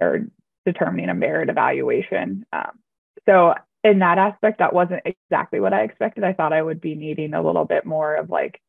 or 0.00 0.26
determining 0.66 1.08
a 1.08 1.14
merit 1.14 1.48
evaluation. 1.48 2.44
Um, 2.52 2.78
so 3.26 3.54
in 3.86 4.00
that 4.00 4.18
aspect, 4.18 4.58
that 4.58 4.72
wasn't 4.72 5.02
exactly 5.04 5.60
what 5.60 5.72
I 5.72 5.82
expected. 5.82 6.24
I 6.24 6.32
thought 6.32 6.52
I 6.52 6.62
would 6.62 6.80
be 6.80 6.94
needing 6.94 7.34
a 7.34 7.42
little 7.42 7.64
bit 7.64 7.86
more 7.86 8.16
of 8.16 8.28
like 8.30 8.60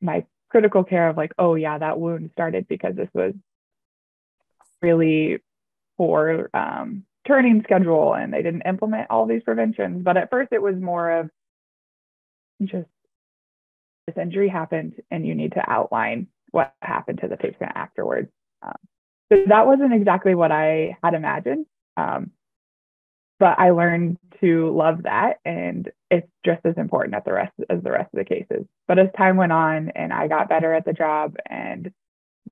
my 0.00 0.24
critical 0.48 0.82
care 0.82 1.08
of 1.08 1.16
like, 1.16 1.32
oh 1.38 1.54
yeah, 1.54 1.78
that 1.78 2.00
wound 2.00 2.30
started 2.32 2.66
because 2.68 2.96
this 2.96 3.10
was 3.12 3.34
really 4.80 5.38
poor 5.98 6.48
um, 6.54 7.04
turning 7.26 7.62
schedule 7.64 8.14
and 8.14 8.32
they 8.32 8.42
didn't 8.42 8.62
implement 8.62 9.10
all 9.10 9.26
these 9.26 9.42
preventions. 9.42 10.02
But 10.02 10.16
at 10.16 10.30
first, 10.30 10.52
it 10.52 10.62
was 10.62 10.76
more 10.76 11.10
of 11.10 11.30
just 12.62 12.88
this 14.06 14.16
injury 14.16 14.48
happened 14.48 14.94
and 15.10 15.26
you 15.26 15.34
need 15.34 15.52
to 15.52 15.70
outline 15.70 16.28
what 16.50 16.72
happened 16.80 17.20
to 17.20 17.28
the 17.28 17.36
patient 17.36 17.72
afterwards. 17.74 18.30
Um, 18.62 18.78
so 19.30 19.44
that 19.48 19.66
wasn't 19.66 19.92
exactly 19.92 20.34
what 20.34 20.50
I 20.50 20.96
had 21.04 21.12
imagined. 21.12 21.66
Um, 21.98 22.30
but 23.38 23.58
I 23.58 23.70
learned 23.70 24.18
to 24.40 24.70
love 24.70 25.04
that 25.04 25.38
and 25.44 25.90
it's 26.10 26.28
just 26.44 26.60
as 26.64 26.76
important 26.76 27.14
as 27.14 27.22
the 27.24 27.32
rest 27.32 27.52
as 27.70 27.82
the 27.82 27.90
rest 27.90 28.12
of 28.12 28.18
the 28.18 28.24
cases. 28.24 28.66
But 28.86 28.98
as 28.98 29.08
time 29.16 29.36
went 29.36 29.52
on 29.52 29.90
and 29.90 30.12
I 30.12 30.28
got 30.28 30.48
better 30.48 30.72
at 30.72 30.84
the 30.84 30.92
job 30.92 31.36
and 31.46 31.92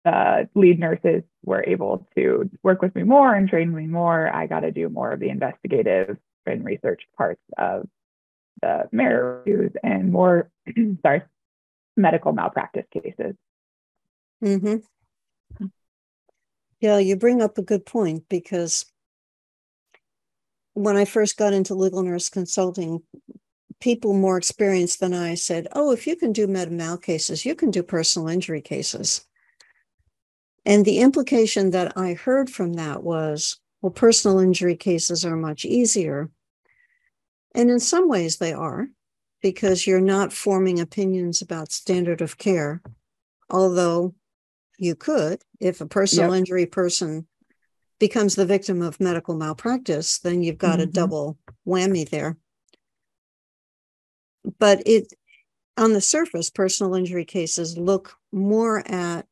the 0.04 0.48
lead 0.54 0.78
nurses 0.78 1.22
were 1.44 1.64
able 1.66 2.06
to 2.16 2.50
work 2.62 2.82
with 2.82 2.94
me 2.94 3.02
more 3.02 3.34
and 3.34 3.48
train 3.48 3.74
me 3.74 3.86
more, 3.86 4.32
I 4.32 4.46
got 4.46 4.60
to 4.60 4.72
do 4.72 4.88
more 4.88 5.12
of 5.12 5.20
the 5.20 5.30
investigative 5.30 6.18
and 6.44 6.64
research 6.64 7.02
parts 7.16 7.42
of 7.56 7.88
the 8.62 8.88
merit 8.92 9.44
reviews 9.46 9.72
and 9.82 10.12
more 10.12 10.50
sorry 11.02 11.22
medical 11.96 12.32
malpractice 12.32 12.86
cases. 12.92 13.34
Mm-hmm. 14.42 14.76
Yeah, 16.80 16.98
you 16.98 17.16
bring 17.16 17.40
up 17.40 17.56
a 17.56 17.62
good 17.62 17.86
point 17.86 18.28
because 18.28 18.84
when 20.76 20.98
I 20.98 21.06
first 21.06 21.38
got 21.38 21.54
into 21.54 21.74
legal 21.74 22.02
nurse 22.02 22.28
consulting, 22.28 23.02
people 23.80 24.12
more 24.12 24.36
experienced 24.36 25.00
than 25.00 25.14
I 25.14 25.34
said, 25.34 25.68
Oh, 25.72 25.90
if 25.90 26.06
you 26.06 26.16
can 26.16 26.32
do 26.32 26.46
med 26.46 26.70
mal 26.70 26.98
cases, 26.98 27.46
you 27.46 27.54
can 27.54 27.70
do 27.70 27.82
personal 27.82 28.28
injury 28.28 28.60
cases. 28.60 29.24
And 30.66 30.84
the 30.84 30.98
implication 30.98 31.70
that 31.70 31.96
I 31.96 32.12
heard 32.12 32.50
from 32.50 32.74
that 32.74 33.02
was, 33.02 33.58
well, 33.80 33.90
personal 33.90 34.38
injury 34.38 34.76
cases 34.76 35.24
are 35.24 35.36
much 35.36 35.64
easier. 35.64 36.30
And 37.54 37.70
in 37.70 37.80
some 37.80 38.06
ways 38.06 38.36
they 38.36 38.52
are, 38.52 38.88
because 39.40 39.86
you're 39.86 40.00
not 40.02 40.30
forming 40.30 40.78
opinions 40.78 41.40
about 41.40 41.72
standard 41.72 42.20
of 42.20 42.36
care. 42.36 42.82
Although 43.48 44.14
you 44.78 44.94
could, 44.94 45.40
if 45.58 45.80
a 45.80 45.86
personal 45.86 46.32
yep. 46.32 46.38
injury 46.40 46.66
person 46.66 47.26
becomes 47.98 48.34
the 48.34 48.46
victim 48.46 48.82
of 48.82 49.00
medical 49.00 49.34
malpractice, 49.34 50.18
then 50.18 50.42
you've 50.42 50.58
got 50.58 50.78
mm-hmm. 50.78 50.88
a 50.88 50.92
double 50.92 51.38
whammy 51.66 52.08
there. 52.08 52.36
But 54.58 54.82
it, 54.86 55.12
on 55.76 55.92
the 55.92 56.00
surface, 56.00 56.50
personal 56.50 56.94
injury 56.94 57.24
cases 57.24 57.76
look 57.76 58.16
more 58.32 58.86
at 58.90 59.26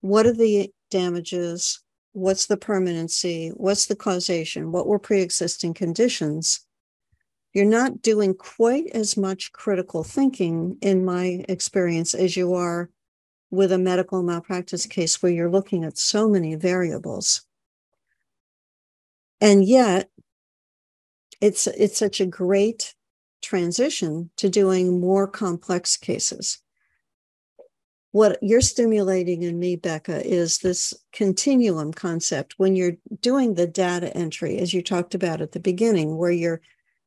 what 0.00 0.26
are 0.26 0.32
the 0.32 0.72
damages, 0.90 1.80
what's 2.12 2.46
the 2.46 2.56
permanency, 2.56 3.50
what's 3.56 3.86
the 3.86 3.96
causation, 3.96 4.72
what 4.72 4.86
were 4.86 4.98
pre 4.98 5.20
existing 5.20 5.74
conditions. 5.74 6.66
You're 7.52 7.64
not 7.66 8.00
doing 8.00 8.34
quite 8.34 8.86
as 8.94 9.16
much 9.16 9.52
critical 9.52 10.02
thinking, 10.02 10.78
in 10.80 11.04
my 11.04 11.44
experience, 11.48 12.14
as 12.14 12.36
you 12.36 12.54
are 12.54 12.88
with 13.50 13.70
a 13.70 13.78
medical 13.78 14.22
malpractice 14.22 14.86
case 14.86 15.22
where 15.22 15.30
you're 15.30 15.50
looking 15.50 15.84
at 15.84 15.98
so 15.98 16.28
many 16.28 16.54
variables. 16.54 17.42
And 19.42 19.64
yet, 19.64 20.08
it's 21.40 21.66
it's 21.66 21.98
such 21.98 22.20
a 22.20 22.26
great 22.26 22.94
transition 23.42 24.30
to 24.36 24.48
doing 24.48 25.00
more 25.00 25.26
complex 25.26 25.96
cases. 25.96 26.60
What 28.12 28.38
you're 28.40 28.60
stimulating 28.60 29.42
in 29.42 29.58
me, 29.58 29.76
Beckah, 29.76 30.22
is 30.24 30.58
this 30.58 30.94
continuum 31.12 31.92
concept 31.92 32.54
when 32.58 32.76
you're 32.76 32.98
doing 33.20 33.54
the 33.54 33.66
data 33.66 34.16
entry, 34.16 34.58
as 34.58 34.72
you 34.72 34.80
talked 34.80 35.12
about 35.12 35.40
at 35.40 35.50
the 35.50 35.60
beginning, 35.60 36.18
where 36.18 36.30
you're 36.30 36.60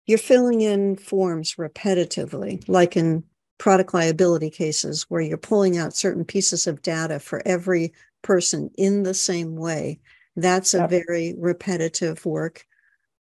you're 0.05 0.17
filling 0.17 0.59
in 0.59 0.97
forms 0.97 1.55
repetitively, 1.55 2.67
like 2.67 2.97
in 2.97 3.23
product 3.59 3.93
liability 3.93 4.49
cases, 4.49 5.05
where 5.07 5.21
you're 5.21 5.37
pulling 5.37 5.77
out 5.77 5.95
certain 5.95 6.25
pieces 6.25 6.67
of 6.67 6.81
data 6.81 7.17
for 7.17 7.41
every 7.47 7.93
person 8.23 8.71
in 8.77 9.03
the 9.03 9.13
same 9.13 9.55
way 9.55 10.01
that's 10.35 10.73
a 10.73 10.87
very 10.87 11.35
repetitive 11.37 12.25
work, 12.25 12.65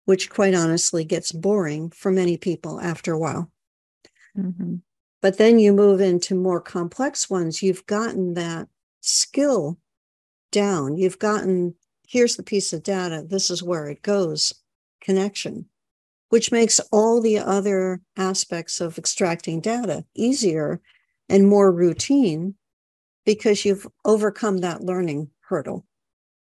which 0.05 0.29
quite 0.29 0.53
honestly 0.53 1.05
gets 1.05 1.31
boring 1.31 1.89
for 1.91 2.11
many 2.11 2.37
people 2.37 2.79
after 2.81 3.13
a 3.13 3.19
while. 3.19 3.51
Mm-hmm. 4.37 4.75
But 5.21 5.37
then 5.37 5.57
you 5.59 5.73
move 5.73 6.01
into 6.01 6.35
more 6.35 6.61
complex 6.61 7.29
ones. 7.29 7.63
You've 7.63 7.85
gotten 7.85 8.33
that 8.35 8.67
skill 9.01 9.79
down. 10.51 10.97
You've 10.97 11.19
gotten, 11.19 11.75
here's 12.07 12.35
the 12.35 12.43
piece 12.43 12.73
of 12.73 12.83
data, 12.83 13.25
this 13.27 13.49
is 13.49 13.63
where 13.63 13.87
it 13.87 14.01
goes 14.01 14.53
connection, 15.01 15.65
which 16.29 16.51
makes 16.51 16.79
all 16.91 17.21
the 17.21 17.39
other 17.39 18.01
aspects 18.17 18.81
of 18.81 18.97
extracting 18.97 19.61
data 19.61 20.05
easier 20.15 20.81
and 21.29 21.47
more 21.47 21.71
routine 21.71 22.55
because 23.25 23.65
you've 23.65 23.87
overcome 24.03 24.57
that 24.59 24.81
learning 24.81 25.29
hurdle. 25.41 25.85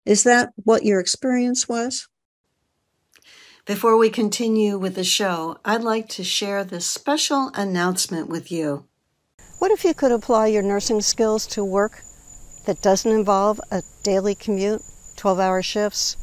Is 0.07 0.23
that 0.23 0.53
what 0.63 0.85
your 0.85 1.01
experience 1.01 1.67
was? 1.67 2.07
Before 3.65 3.97
we 3.97 4.09
continue 4.09 4.77
with 4.77 4.95
the 4.95 5.03
show, 5.03 5.57
I'd 5.65 5.83
like 5.83 6.07
to 6.15 6.23
share 6.23 6.63
this 6.63 6.85
special 6.85 7.51
announcement 7.53 8.29
with 8.29 8.49
you. 8.49 8.85
What 9.59 9.71
if 9.71 9.83
you 9.83 9.93
could 9.93 10.13
apply 10.13 10.47
your 10.47 10.63
nursing 10.63 11.01
skills 11.01 11.45
to 11.47 11.65
work 11.65 11.99
that 12.65 12.81
doesn't 12.81 13.11
involve 13.11 13.59
a 13.69 13.81
daily 14.03 14.33
commute, 14.33 14.81
12 15.17 15.41
hour 15.41 15.61
shifts, 15.61 16.15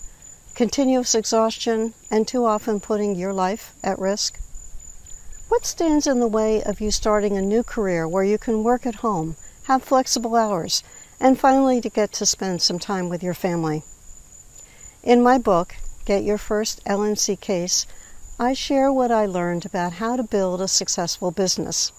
continuous 0.55 1.15
exhaustion, 1.15 1.93
and 2.11 2.27
too 2.27 2.47
often 2.47 2.81
putting 2.81 3.15
your 3.15 3.35
life 3.35 3.75
at 3.85 3.99
risk? 3.99 4.39
What 5.51 5.67
stands 5.67 6.07
in 6.07 6.21
the 6.21 6.27
way 6.27 6.63
of 6.63 6.81
you 6.81 6.91
starting 6.91 7.37
a 7.37 7.43
new 7.43 7.63
career 7.63 8.09
where 8.09 8.25
you 8.25 8.39
can 8.39 8.65
work 8.65 8.87
at 8.87 9.05
home, 9.05 9.37
have 9.65 9.83
flexible 9.85 10.37
hours, 10.37 10.83
and 11.25 11.41
finally 11.41 11.81
to 11.81 11.89
get 11.89 12.13
to 12.13 12.27
spend 12.27 12.61
some 12.61 12.79
time 12.79 13.09
with 13.09 13.23
your 13.23 13.33
family? 13.33 13.83
In 15.03 15.23
my 15.23 15.39
book, 15.39 15.75
Get 16.05 16.23
Your 16.23 16.37
First 16.37 16.85
LNC 16.85 17.41
Case, 17.41 17.87
I 18.39 18.53
share 18.53 18.93
what 18.93 19.11
I 19.11 19.25
learned 19.25 19.65
about 19.65 19.95
how 19.95 20.17
to 20.17 20.23
build 20.23 20.61
a 20.61 20.69
successful 20.69 21.31
business. 21.31 21.93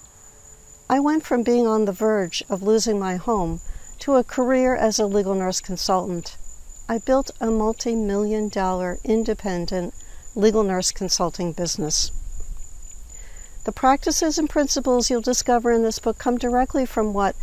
I 0.88 1.00
went 1.00 1.26
from 1.26 1.42
being 1.42 1.66
on 1.66 1.86
the 1.86 1.92
verge 1.92 2.44
of 2.52 2.62
losing 2.62 3.00
my 3.00 3.16
home 3.16 3.62
to 4.02 4.16
a 4.18 4.24
career 4.24 4.76
as 4.76 5.00
a 5.00 5.08
legal 5.08 5.34
nurse 5.34 5.60
consultant. 5.60 6.38
I 6.88 7.00
built 7.00 7.32
a 7.42 7.50
multi 7.50 7.96
million 7.96 8.48
dollar 8.48 9.00
independent 9.04 9.96
legal 10.36 10.62
nurse 10.62 10.92
consulting 10.92 11.52
business. 11.52 12.12
The 13.64 13.72
practices 13.72 14.38
and 14.38 14.48
principles 14.48 15.10
you'll 15.10 15.22
discover 15.22 15.72
in 15.72 15.82
this 15.82 15.98
book 15.98 16.20
come 16.20 16.38
directly 16.38 16.86
from 16.86 17.12
what 17.12 17.36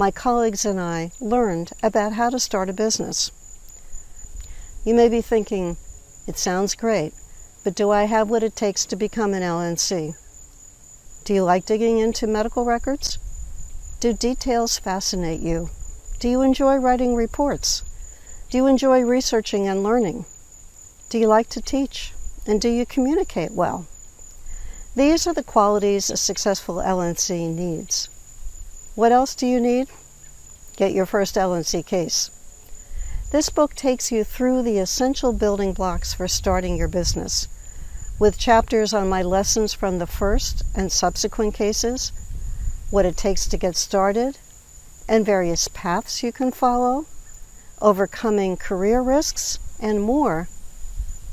my 0.00 0.10
colleagues 0.10 0.64
and 0.64 0.80
I 0.80 1.10
learned 1.20 1.72
about 1.82 2.14
how 2.14 2.30
to 2.30 2.40
start 2.40 2.70
a 2.70 2.72
business. 2.72 3.30
You 4.82 4.94
may 4.94 5.10
be 5.10 5.20
thinking, 5.20 5.76
it 6.26 6.38
sounds 6.38 6.74
great, 6.74 7.12
but 7.64 7.74
do 7.74 7.90
I 7.90 8.04
have 8.04 8.30
what 8.30 8.42
it 8.42 8.56
takes 8.56 8.86
to 8.86 8.96
become 8.96 9.34
an 9.34 9.42
LNC? 9.42 10.14
Do 11.24 11.34
you 11.34 11.44
like 11.44 11.66
digging 11.66 11.98
into 11.98 12.26
medical 12.26 12.64
records? 12.64 13.18
Do 14.00 14.14
details 14.14 14.78
fascinate 14.78 15.42
you? 15.42 15.68
Do 16.18 16.30
you 16.30 16.40
enjoy 16.40 16.76
writing 16.76 17.14
reports? 17.14 17.82
Do 18.48 18.56
you 18.56 18.66
enjoy 18.66 19.02
researching 19.02 19.68
and 19.68 19.82
learning? 19.82 20.24
Do 21.10 21.18
you 21.18 21.26
like 21.26 21.50
to 21.50 21.60
teach? 21.60 22.14
And 22.46 22.58
do 22.58 22.70
you 22.70 22.86
communicate 22.86 23.52
well? 23.52 23.86
These 24.96 25.26
are 25.26 25.34
the 25.34 25.42
qualities 25.42 26.08
a 26.08 26.16
successful 26.16 26.76
LNC 26.76 27.54
needs. 27.54 28.08
What 28.96 29.12
else 29.12 29.36
do 29.36 29.46
you 29.46 29.60
need? 29.60 29.88
Get 30.76 30.92
your 30.92 31.06
first 31.06 31.36
LNC 31.36 31.86
case. 31.86 32.30
This 33.30 33.48
book 33.48 33.76
takes 33.76 34.10
you 34.10 34.24
through 34.24 34.62
the 34.62 34.78
essential 34.78 35.32
building 35.32 35.72
blocks 35.72 36.12
for 36.12 36.26
starting 36.26 36.76
your 36.76 36.88
business, 36.88 37.46
with 38.18 38.36
chapters 38.36 38.92
on 38.92 39.08
my 39.08 39.22
lessons 39.22 39.72
from 39.72 39.98
the 39.98 40.08
first 40.08 40.64
and 40.74 40.90
subsequent 40.90 41.54
cases, 41.54 42.10
what 42.90 43.06
it 43.06 43.16
takes 43.16 43.46
to 43.46 43.56
get 43.56 43.76
started, 43.76 44.38
and 45.08 45.24
various 45.24 45.68
paths 45.68 46.24
you 46.24 46.32
can 46.32 46.50
follow, 46.50 47.06
overcoming 47.80 48.56
career 48.56 49.00
risks, 49.00 49.60
and 49.78 50.02
more. 50.02 50.48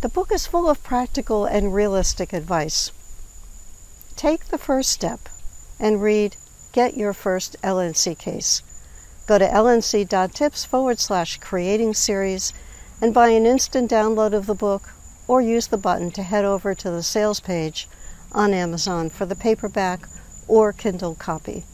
The 0.02 0.10
book 0.10 0.32
is 0.32 0.46
full 0.46 0.70
of 0.70 0.84
practical 0.84 1.46
and 1.46 1.74
realistic 1.74 2.34
advice. 2.34 2.92
Take 4.16 4.46
the 4.46 4.60
first 4.60 4.92
step 4.92 5.28
and 5.80 6.04
read 6.04 6.38
Get 6.77 6.96
Your 6.96 7.13
First 7.13 7.55
LNC 7.63 8.19
Case 8.19 8.62
Go 9.25 9.39
to 9.39 9.48
lnc.tips 9.48 10.63
forward 10.63 11.00
slash 11.00 11.38
creating 11.38 11.96
series 11.96 12.53
and 13.01 13.15
buy 13.15 13.29
an 13.29 13.48
instant 13.48 13.89
download 13.89 14.34
of 14.34 14.46
the 14.46 14.53
book 14.53 14.89
or 15.27 15.41
use 15.41 15.65
the 15.65 15.77
button 15.79 16.12
to 16.12 16.22
head 16.22 16.46
over 16.46 16.75
to 16.75 16.91
the 16.91 17.01
sales 17.01 17.39
page 17.39 17.88
on 18.31 18.53
Amazon 18.53 19.10
for 19.10 19.25
the 19.25 19.36
paperback 19.36 20.07
or 20.48 20.72
Kindle 20.72 21.15
copy. 21.15 21.65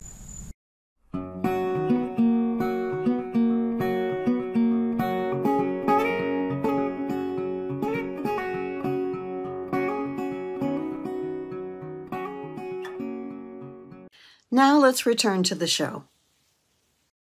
Now 14.54 14.78
let's 14.78 15.08
return 15.08 15.42
to 15.44 15.56
the 15.56 15.66
show. 15.66 16.04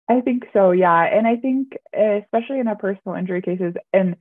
I 0.09 0.21
think 0.21 0.47
so, 0.53 0.73
yeah. 0.73 1.05
And 1.05 1.29
I 1.29 1.37
think, 1.37 1.79
especially 1.95 2.59
in 2.59 2.67
our 2.67 2.75
personal 2.75 3.17
injury 3.17 3.41
cases, 3.41 3.75
and 3.93 4.17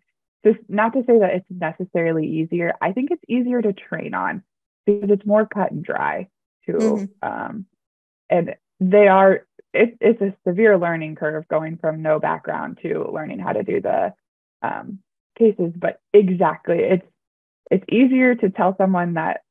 just 0.45 0.59
not 0.69 0.93
to 0.93 0.99
say 0.99 1.17
that 1.17 1.33
it's 1.33 1.45
necessarily 1.49 2.27
easier, 2.27 2.73
I 2.79 2.91
think 2.91 3.09
it's 3.09 3.23
easier 3.27 3.63
to 3.63 3.73
train 3.73 4.13
on 4.13 4.43
because 4.85 5.09
it's 5.09 5.25
more 5.25 5.47
cut 5.47 5.71
and 5.71 5.83
dry 5.83 6.27
too. 6.67 6.77
Mm-hmm. 6.77 7.27
Um, 7.27 7.65
and 8.29 8.53
they 8.79 9.07
are, 9.07 9.47
it, 9.73 9.97
it's 9.99 10.21
a 10.21 10.35
severe 10.47 10.77
learning 10.77 11.15
curve 11.15 11.47
going 11.47 11.77
from 11.77 12.03
no 12.03 12.19
background 12.19 12.77
to 12.83 13.09
learning 13.11 13.39
how 13.39 13.53
to 13.53 13.63
do 13.63 13.81
the 13.81 14.13
um, 14.61 14.99
cases. 15.39 15.73
But 15.75 15.99
exactly, 16.13 16.77
it's 16.77 17.07
it's 17.71 17.85
easier 17.89 18.35
to 18.35 18.51
tell 18.51 18.75
someone 18.77 19.15
that 19.15 19.41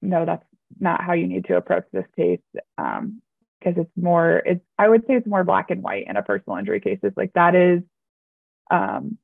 no, 0.00 0.24
that's 0.24 0.44
not 0.78 1.02
how 1.02 1.12
you 1.12 1.26
need 1.26 1.46
to 1.46 1.56
approach 1.56 1.84
this 1.92 2.06
case. 2.16 2.40
Um, 2.76 3.22
because 3.58 3.74
it's 3.76 3.90
more 3.96 4.42
it's 4.46 4.64
i 4.78 4.88
would 4.88 5.02
say 5.06 5.14
it's 5.14 5.26
more 5.26 5.44
black 5.44 5.70
and 5.70 5.82
white 5.82 6.06
in 6.08 6.16
a 6.16 6.22
personal 6.22 6.58
injury 6.58 6.80
cases 6.80 7.12
like 7.16 7.32
that 7.32 7.54
is 7.54 7.80
um, 8.70 9.18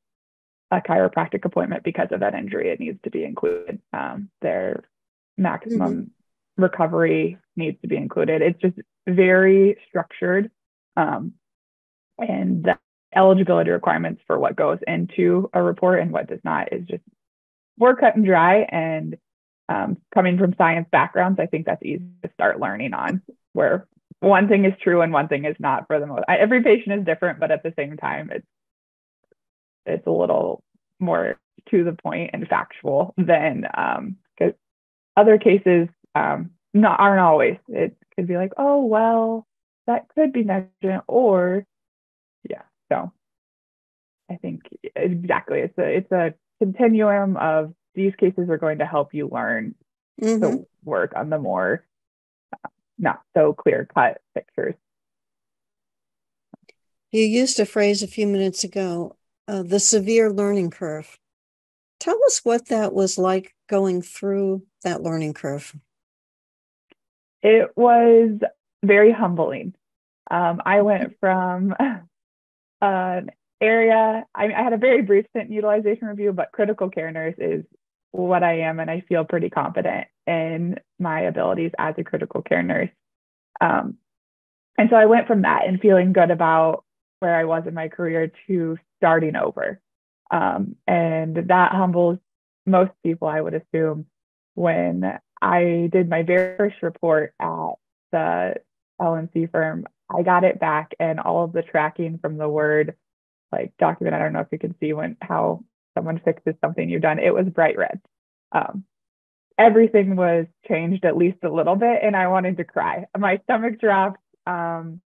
a 0.70 0.80
chiropractic 0.80 1.44
appointment 1.44 1.84
because 1.84 2.08
of 2.10 2.20
that 2.20 2.34
injury 2.34 2.70
it 2.70 2.80
needs 2.80 2.98
to 3.04 3.10
be 3.10 3.24
included 3.24 3.80
um, 3.92 4.28
their 4.40 4.84
maximum 5.36 5.94
mm-hmm. 5.94 6.62
recovery 6.62 7.38
needs 7.56 7.80
to 7.82 7.88
be 7.88 7.96
included 7.96 8.42
it's 8.42 8.60
just 8.60 8.76
very 9.06 9.76
structured 9.88 10.50
um, 10.96 11.32
and 12.18 12.64
the 12.64 12.78
eligibility 13.14 13.70
requirements 13.70 14.20
for 14.26 14.38
what 14.38 14.56
goes 14.56 14.78
into 14.86 15.48
a 15.52 15.62
report 15.62 16.00
and 16.00 16.10
what 16.10 16.28
does 16.28 16.40
not 16.42 16.72
is 16.72 16.84
just 16.86 17.02
more 17.78 17.94
cut 17.94 18.16
and 18.16 18.24
dry 18.24 18.58
and 18.68 19.16
um, 19.68 19.96
coming 20.12 20.38
from 20.38 20.54
science 20.56 20.88
backgrounds 20.90 21.40
i 21.40 21.46
think 21.46 21.66
that's 21.66 21.82
easy 21.82 22.04
to 22.22 22.30
start 22.34 22.60
learning 22.60 22.94
on 22.94 23.22
where 23.52 23.86
one 24.20 24.48
thing 24.48 24.64
is 24.64 24.72
true 24.82 25.00
and 25.02 25.12
one 25.12 25.28
thing 25.28 25.44
is 25.44 25.56
not 25.58 25.86
for 25.86 25.98
the 26.00 26.06
most 26.06 26.24
I, 26.28 26.36
every 26.36 26.62
patient 26.62 27.00
is 27.00 27.04
different 27.04 27.40
but 27.40 27.50
at 27.50 27.62
the 27.62 27.74
same 27.76 27.96
time 27.96 28.30
it's 28.32 28.46
it's 29.86 30.06
a 30.06 30.10
little 30.10 30.62
more 31.00 31.38
to 31.70 31.84
the 31.84 31.92
point 31.92 32.30
and 32.32 32.46
factual 32.48 33.14
than 33.16 33.66
um 33.76 34.16
other 35.16 35.38
cases 35.38 35.88
um 36.14 36.50
not 36.74 36.98
aren't 36.98 37.20
always. 37.20 37.56
It 37.68 37.96
could 38.16 38.26
be 38.26 38.36
like 38.36 38.52
oh 38.56 38.84
well 38.84 39.46
that 39.86 40.06
could 40.14 40.32
be 40.32 40.42
negligent 40.42 41.04
or 41.06 41.64
yeah 42.48 42.62
so. 42.90 43.12
I 44.30 44.36
think 44.36 44.62
exactly 44.96 45.60
it's 45.60 45.78
a 45.78 45.96
it's 45.96 46.12
a 46.12 46.34
continuum 46.60 47.36
of 47.36 47.74
these 47.94 48.14
cases 48.16 48.48
are 48.50 48.58
going 48.58 48.78
to 48.78 48.86
help 48.86 49.14
you 49.14 49.28
learn 49.30 49.74
mm-hmm. 50.20 50.40
to 50.40 50.66
work 50.84 51.12
on 51.16 51.30
the 51.30 51.38
more 51.38 51.84
not 52.98 53.20
so 53.36 53.52
clear 53.52 53.88
cut 53.92 54.20
pictures. 54.34 54.74
You 57.10 57.22
used 57.22 57.60
a 57.60 57.66
phrase 57.66 58.02
a 58.02 58.08
few 58.08 58.26
minutes 58.26 58.64
ago, 58.64 59.16
uh, 59.46 59.62
the 59.62 59.80
severe 59.80 60.32
learning 60.32 60.70
curve. 60.70 61.18
Tell 62.00 62.18
us 62.26 62.40
what 62.44 62.66
that 62.68 62.92
was 62.92 63.18
like 63.18 63.54
going 63.68 64.02
through 64.02 64.62
that 64.82 65.02
learning 65.02 65.34
curve. 65.34 65.74
It 67.42 67.70
was 67.76 68.38
very 68.82 69.12
humbling. 69.12 69.74
Um, 70.30 70.60
I 70.64 70.82
went 70.82 71.18
from 71.20 71.74
an 72.80 73.30
area, 73.60 74.24
I, 74.34 74.44
I 74.52 74.62
had 74.62 74.72
a 74.72 74.78
very 74.78 75.02
brief 75.02 75.26
stint 75.30 75.50
utilization 75.50 76.08
review, 76.08 76.32
but 76.32 76.52
critical 76.52 76.90
care 76.90 77.10
nurse 77.10 77.36
is 77.38 77.64
what 78.14 78.44
I 78.44 78.60
am, 78.60 78.78
and 78.78 78.88
I 78.88 79.00
feel 79.00 79.24
pretty 79.24 79.50
confident 79.50 80.06
in 80.24 80.78
my 81.00 81.22
abilities 81.22 81.72
as 81.78 81.96
a 81.98 82.04
critical 82.04 82.42
care 82.42 82.62
nurse. 82.62 82.90
Um, 83.60 83.96
and 84.78 84.88
so 84.88 84.96
I 84.96 85.06
went 85.06 85.26
from 85.26 85.42
that 85.42 85.66
and 85.66 85.80
feeling 85.80 86.12
good 86.12 86.30
about 86.30 86.84
where 87.18 87.34
I 87.34 87.44
was 87.44 87.64
in 87.66 87.74
my 87.74 87.88
career 87.88 88.30
to 88.46 88.78
starting 88.98 89.34
over. 89.34 89.80
Um, 90.30 90.76
and 90.86 91.36
that 91.48 91.72
humbles 91.72 92.18
most 92.66 92.92
people, 93.02 93.26
I 93.26 93.40
would 93.40 93.54
assume, 93.54 94.06
when 94.54 95.18
I 95.42 95.88
did 95.92 96.08
my 96.08 96.22
very 96.22 96.56
first 96.56 96.76
report 96.82 97.34
at 97.40 97.72
the 98.12 98.54
LNC 99.00 99.50
firm. 99.50 99.86
I 100.08 100.22
got 100.22 100.44
it 100.44 100.60
back 100.60 100.94
and 101.00 101.18
all 101.18 101.44
of 101.44 101.52
the 101.52 101.62
tracking 101.62 102.18
from 102.18 102.36
the 102.38 102.48
word 102.48 102.94
like 103.50 103.72
document. 103.78 104.14
I 104.14 104.20
don't 104.20 104.32
know 104.32 104.40
if 104.40 104.52
you 104.52 104.58
can 104.58 104.76
see 104.78 104.92
when 104.92 105.16
how 105.20 105.64
someone 105.94 106.20
fixes 106.24 106.54
something 106.60 106.88
you've 106.88 107.02
done. 107.02 107.18
It 107.18 107.34
was 107.34 107.46
bright 107.46 107.76
red. 107.76 108.00
Um, 108.52 108.84
everything 109.58 110.16
was 110.16 110.46
changed 110.68 111.04
at 111.04 111.16
least 111.16 111.38
a 111.44 111.48
little 111.48 111.76
bit, 111.76 112.00
and 112.02 112.16
I 112.16 112.28
wanted 112.28 112.56
to 112.58 112.64
cry. 112.64 113.06
My 113.16 113.38
stomach 113.44 113.80
dropped. 113.80 114.20
Um, 114.46 115.00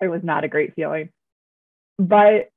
it 0.00 0.08
was 0.08 0.22
not 0.22 0.44
a 0.44 0.48
great 0.48 0.74
feeling, 0.74 1.10
but 1.98 2.50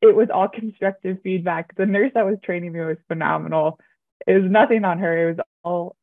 it 0.00 0.14
was 0.14 0.28
all 0.32 0.48
constructive 0.52 1.18
feedback. 1.22 1.74
The 1.76 1.86
nurse 1.86 2.12
that 2.14 2.26
was 2.26 2.38
training 2.44 2.72
me 2.72 2.80
was 2.80 2.98
phenomenal. 3.08 3.78
it 4.26 4.40
was 4.40 4.50
nothing 4.50 4.84
on 4.84 4.98
her. 4.98 5.28
It 5.28 5.36
was 5.36 5.44
all 5.64 5.96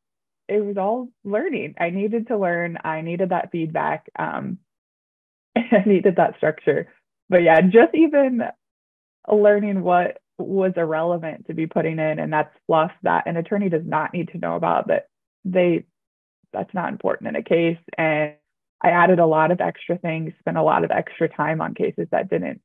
it 0.48 0.64
was 0.64 0.76
all 0.76 1.08
learning. 1.24 1.76
I 1.78 1.90
needed 1.90 2.26
to 2.26 2.36
learn. 2.36 2.76
I 2.82 3.02
needed 3.02 3.28
that 3.28 3.52
feedback. 3.52 4.08
Um, 4.18 4.58
I 5.56 5.84
needed 5.86 6.16
that 6.16 6.36
structure. 6.38 6.88
But 7.28 7.44
yeah, 7.44 7.60
just 7.60 7.94
even 7.94 8.42
learning 9.30 9.82
what 9.82 10.18
was 10.40 10.72
irrelevant 10.76 11.46
to 11.46 11.54
be 11.54 11.66
putting 11.66 11.98
in, 11.98 12.18
and 12.18 12.32
that's 12.32 12.54
fluff 12.66 12.92
that 13.02 13.26
an 13.26 13.36
attorney 13.36 13.68
does 13.68 13.84
not 13.84 14.12
need 14.12 14.28
to 14.28 14.38
know 14.38 14.56
about. 14.56 14.88
That 14.88 15.06
they 15.44 15.84
that's 16.52 16.74
not 16.74 16.92
important 16.92 17.28
in 17.28 17.36
a 17.36 17.42
case. 17.42 17.78
And 17.96 18.34
I 18.82 18.90
added 18.90 19.18
a 19.18 19.26
lot 19.26 19.50
of 19.50 19.60
extra 19.60 19.98
things, 19.98 20.32
spent 20.40 20.56
a 20.56 20.62
lot 20.62 20.84
of 20.84 20.90
extra 20.90 21.28
time 21.28 21.60
on 21.60 21.74
cases 21.74 22.08
that 22.10 22.30
didn't 22.30 22.60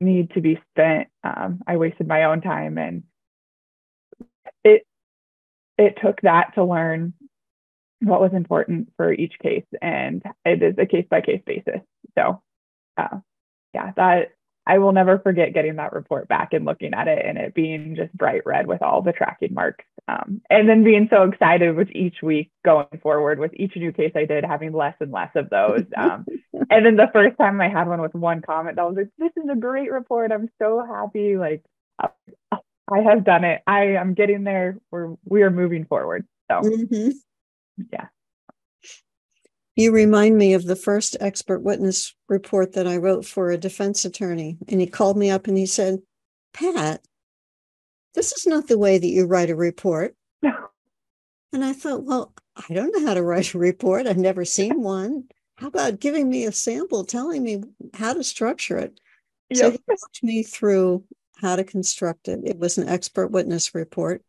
need 0.00 0.30
to 0.32 0.40
be 0.40 0.60
spent. 0.72 1.08
Um, 1.24 1.60
I 1.66 1.76
wasted 1.76 2.06
my 2.06 2.24
own 2.24 2.40
time, 2.40 2.78
and 2.78 3.02
it 4.64 4.86
it 5.78 5.98
took 6.02 6.20
that 6.22 6.54
to 6.54 6.64
learn 6.64 7.14
what 8.00 8.20
was 8.20 8.32
important 8.32 8.88
for 8.96 9.12
each 9.12 9.34
case, 9.42 9.66
and 9.82 10.22
it 10.44 10.62
is 10.62 10.74
a 10.78 10.86
case 10.86 11.06
by 11.10 11.20
case 11.20 11.42
basis. 11.44 11.80
So, 12.16 12.42
uh, 12.96 13.18
yeah, 13.74 13.92
that 13.96 14.32
I 14.66 14.78
will 14.78 14.92
never 14.92 15.18
forget 15.18 15.54
getting 15.54 15.76
that 15.76 15.92
report 15.92 16.28
back 16.28 16.52
and 16.52 16.64
looking 16.64 16.92
at 16.94 17.08
it 17.08 17.24
and 17.24 17.38
it 17.38 17.54
being 17.54 17.96
just 17.96 18.12
bright 18.12 18.42
red 18.44 18.66
with 18.66 18.82
all 18.82 19.02
the 19.02 19.12
tracking 19.12 19.54
marks. 19.54 19.84
Um, 20.06 20.42
and 20.50 20.68
then 20.68 20.84
being 20.84 21.08
so 21.10 21.22
excited 21.24 21.74
with 21.76 21.90
each 21.92 22.16
week 22.22 22.50
going 22.64 22.86
forward 23.02 23.38
with 23.38 23.52
each 23.54 23.74
new 23.76 23.92
case 23.92 24.12
I 24.14 24.26
did, 24.26 24.44
having 24.44 24.72
less 24.72 24.94
and 25.00 25.10
less 25.10 25.30
of 25.34 25.50
those. 25.50 25.84
Um, 25.96 26.26
and 26.70 26.86
then 26.86 26.96
the 26.96 27.10
first 27.12 27.38
time 27.38 27.60
I 27.60 27.68
had 27.68 27.88
one 27.88 28.00
with 28.00 28.14
one 28.14 28.42
comment, 28.42 28.78
I 28.78 28.84
was 28.84 28.96
like, 28.96 29.08
this 29.18 29.32
is 29.42 29.48
a 29.50 29.56
great 29.56 29.90
report. 29.90 30.30
I'm 30.30 30.50
so 30.60 30.84
happy. 30.86 31.36
Like, 31.36 31.64
I 31.98 32.98
have 33.04 33.24
done 33.24 33.44
it. 33.44 33.62
I 33.66 33.96
am 33.96 34.14
getting 34.14 34.44
there. 34.44 34.78
We're, 34.90 35.14
we 35.24 35.42
are 35.42 35.50
moving 35.50 35.84
forward. 35.84 36.26
So, 36.50 36.60
mm-hmm. 36.60 37.10
yeah. 37.92 38.06
You 39.80 39.92
remind 39.92 40.36
me 40.36 40.52
of 40.52 40.66
the 40.66 40.76
first 40.76 41.16
expert 41.20 41.60
witness 41.60 42.14
report 42.28 42.74
that 42.74 42.86
I 42.86 42.98
wrote 42.98 43.24
for 43.24 43.50
a 43.50 43.56
defense 43.56 44.04
attorney. 44.04 44.58
And 44.68 44.78
he 44.78 44.86
called 44.86 45.16
me 45.16 45.30
up 45.30 45.46
and 45.46 45.56
he 45.56 45.64
said, 45.64 46.00
Pat, 46.52 47.00
this 48.14 48.32
is 48.32 48.46
not 48.46 48.68
the 48.68 48.76
way 48.76 48.98
that 48.98 49.06
you 49.06 49.24
write 49.24 49.48
a 49.48 49.56
report. 49.56 50.14
No. 50.42 50.52
And 51.52 51.64
I 51.64 51.72
thought, 51.72 52.04
well, 52.04 52.32
I 52.54 52.72
don't 52.72 52.92
know 52.94 53.04
how 53.04 53.14
to 53.14 53.24
write 53.24 53.54
a 53.54 53.58
report. 53.58 54.06
I've 54.06 54.16
never 54.16 54.44
seen 54.44 54.82
one. 54.84 55.24
How 55.56 55.66
about 55.66 55.98
giving 55.98 56.28
me 56.28 56.44
a 56.44 56.52
sample, 56.52 57.04
telling 57.04 57.42
me 57.42 57.62
how 57.94 58.12
to 58.12 58.22
structure 58.22 58.78
it? 58.78 59.00
Yep. 59.48 59.58
So 59.58 59.70
he 59.72 59.78
walked 59.88 60.22
me 60.22 60.42
through 60.44 61.04
how 61.38 61.56
to 61.56 61.64
construct 61.64 62.28
it. 62.28 62.40
It 62.44 62.58
was 62.58 62.78
an 62.78 62.88
expert 62.88 63.32
witness 63.32 63.74
report. 63.74 64.22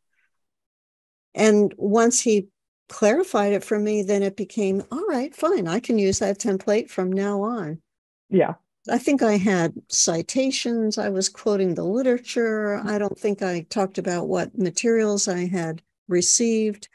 And 1.35 1.71
once 1.77 2.21
he 2.21 2.47
clarified 2.91 3.53
it 3.53 3.63
for 3.63 3.79
me, 3.79 4.03
then 4.03 4.21
it 4.21 4.35
became 4.35 4.83
all 4.91 5.05
right, 5.07 5.33
fine. 5.33 5.65
I 5.65 5.79
can 5.79 5.97
use 5.97 6.19
that 6.19 6.39
template 6.39 6.89
from 6.89 7.09
now 7.09 7.41
on. 7.41 7.81
Yeah. 8.29 8.55
I 8.89 8.97
think 8.97 9.23
I 9.23 9.37
had 9.37 9.73
citations. 9.87 10.97
I 10.97 11.07
was 11.07 11.29
quoting 11.29 11.73
the 11.73 11.85
literature. 11.85 12.81
I 12.83 12.97
don't 12.97 13.17
think 13.17 13.41
I 13.41 13.61
talked 13.69 13.97
about 13.97 14.27
what 14.27 14.57
materials 14.57 15.29
I 15.29 15.47
had 15.47 15.81
received. 16.09 16.89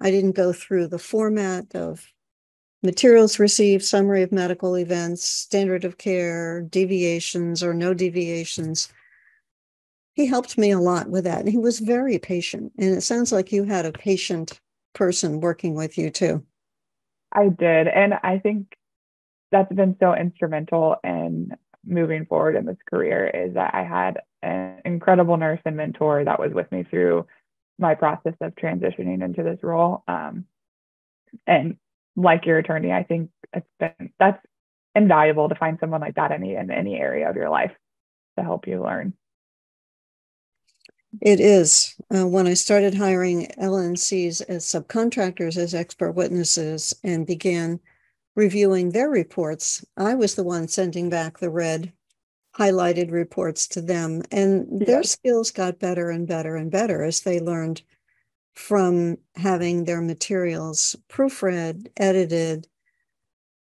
I 0.00 0.12
didn't 0.12 0.36
go 0.36 0.52
through 0.52 0.86
the 0.86 1.00
format 1.00 1.74
of 1.74 2.06
materials 2.84 3.40
received, 3.40 3.82
summary 3.82 4.22
of 4.22 4.30
medical 4.30 4.78
events, 4.78 5.24
standard 5.24 5.84
of 5.84 5.98
care, 5.98 6.62
deviations 6.62 7.60
or 7.60 7.74
no 7.74 7.92
deviations. 7.92 8.88
He 10.12 10.26
helped 10.26 10.56
me 10.56 10.70
a 10.70 10.78
lot 10.78 11.08
with 11.08 11.24
that. 11.24 11.40
And 11.40 11.48
he 11.48 11.58
was 11.58 11.80
very 11.80 12.20
patient. 12.20 12.72
And 12.78 12.94
it 12.94 13.00
sounds 13.00 13.32
like 13.32 13.50
you 13.50 13.64
had 13.64 13.84
a 13.84 13.90
patient 13.90 14.60
person 14.94 15.40
working 15.40 15.74
with 15.74 15.98
you 15.98 16.10
too. 16.10 16.44
I 17.32 17.48
did. 17.48 17.88
And 17.88 18.14
I 18.22 18.38
think 18.38 18.76
that's 19.50 19.72
been 19.72 19.96
so 20.00 20.14
instrumental 20.14 20.96
in 21.04 21.52
moving 21.86 22.26
forward 22.26 22.56
in 22.56 22.64
this 22.64 22.78
career 22.88 23.26
is 23.26 23.54
that 23.54 23.74
I 23.74 23.84
had 23.84 24.20
an 24.42 24.80
incredible 24.84 25.36
nurse 25.36 25.60
and 25.64 25.76
mentor 25.76 26.24
that 26.24 26.40
was 26.40 26.52
with 26.52 26.70
me 26.72 26.84
through 26.84 27.26
my 27.78 27.94
process 27.94 28.34
of 28.40 28.54
transitioning 28.54 29.22
into 29.22 29.42
this 29.42 29.58
role. 29.62 30.02
Um, 30.06 30.46
and 31.46 31.76
like 32.16 32.46
your 32.46 32.58
attorney, 32.58 32.92
I 32.92 33.02
think 33.02 33.30
it's 33.52 33.66
been 33.78 34.12
that's 34.18 34.44
invaluable 34.94 35.48
to 35.48 35.54
find 35.56 35.78
someone 35.80 36.00
like 36.00 36.14
that 36.14 36.30
in 36.30 36.42
any 36.42 36.54
in 36.54 36.70
any 36.70 36.94
area 36.96 37.28
of 37.28 37.36
your 37.36 37.50
life 37.50 37.72
to 38.38 38.44
help 38.44 38.66
you 38.66 38.82
learn. 38.82 39.14
It 41.22 41.40
is. 41.40 41.96
Uh, 42.14 42.26
when 42.28 42.46
I 42.46 42.54
started 42.54 42.94
hiring 42.94 43.48
LNCs 43.58 44.42
as 44.42 44.64
subcontractors, 44.64 45.56
as 45.56 45.74
expert 45.74 46.12
witnesses, 46.12 46.94
and 47.02 47.26
began 47.26 47.80
reviewing 48.36 48.90
their 48.90 49.10
reports, 49.10 49.84
I 49.96 50.14
was 50.14 50.36
the 50.36 50.44
one 50.44 50.68
sending 50.68 51.10
back 51.10 51.38
the 51.38 51.50
red 51.50 51.92
highlighted 52.58 53.10
reports 53.12 53.66
to 53.68 53.82
them. 53.82 54.22
And 54.30 54.80
their 54.86 55.02
skills 55.04 55.50
got 55.50 55.78
better 55.80 56.10
and 56.10 56.26
better 56.26 56.56
and 56.56 56.70
better 56.70 57.02
as 57.02 57.22
they 57.22 57.40
learned 57.40 57.82
from 58.54 59.18
having 59.36 59.84
their 59.84 60.02
materials 60.02 60.96
proofread, 61.08 61.88
edited, 61.96 62.68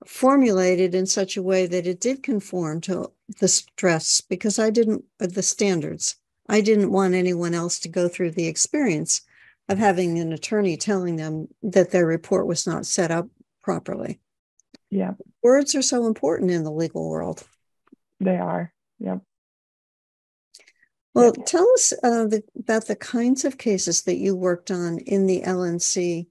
formulated 0.07 0.95
in 0.95 1.07
such 1.07 1.37
a 1.37 1.43
way 1.43 1.67
that 1.67 1.87
it 1.87 2.01
did 2.01 2.23
conform 2.23 2.81
to 2.81 3.13
the 3.41 3.49
stress 3.49 4.21
because 4.23 4.59
I 4.59 4.71
didn't, 4.71 5.05
uh, 5.21 5.27
the 5.27 5.43
standards. 5.43 6.17
I 6.49 6.61
didn't 6.61 6.93
want 6.93 7.15
anyone 7.15 7.55
else 7.55 7.81
to 7.81 7.89
go 7.89 8.09
through 8.09 8.33
the 8.33 8.47
experience 8.47 9.23
of 9.69 9.79
having 9.79 10.19
an 10.19 10.33
attorney 10.33 10.77
telling 10.77 11.17
them 11.17 11.49
that 11.63 11.91
their 11.91 12.07
report 12.07 12.47
was 12.47 12.67
not 12.67 12.87
set 12.87 13.11
up 13.11 13.29
properly. 13.63 14.21
Yeah. 14.91 15.15
Words 15.43 15.75
are 15.75 15.83
so 15.83 16.07
important 16.07 16.51
in 16.51 16.63
the 16.63 16.71
legal 16.71 17.09
world. 17.09 17.43
They 18.21 18.37
are. 18.37 18.73
Yep. 19.01 19.23
Well, 21.15 21.33
tell 21.33 21.67
us 21.75 21.93
uh, 22.03 22.27
the, 22.27 22.43
about 22.59 22.87
the 22.87 22.97
kinds 22.97 23.45
of 23.45 23.57
cases 23.57 24.03
that 24.03 24.17
you 24.17 24.37
worked 24.37 24.71
on 24.71 24.99
in 24.99 25.27
the 25.27 25.43
LNC 25.43 26.27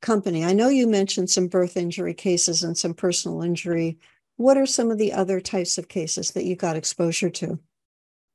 company. 0.00 0.44
I 0.44 0.54
know 0.54 0.68
you 0.68 0.86
mentioned 0.86 1.30
some 1.30 1.46
birth 1.46 1.76
injury 1.76 2.14
cases 2.14 2.62
and 2.62 2.76
some 2.76 2.94
personal 2.94 3.42
injury. 3.42 3.98
What 4.36 4.56
are 4.56 4.66
some 4.66 4.90
of 4.90 4.98
the 4.98 5.12
other 5.12 5.40
types 5.40 5.78
of 5.78 5.88
cases 5.88 6.32
that 6.32 6.44
you 6.44 6.56
got 6.56 6.74
exposure 6.74 7.30
to? 7.30 7.58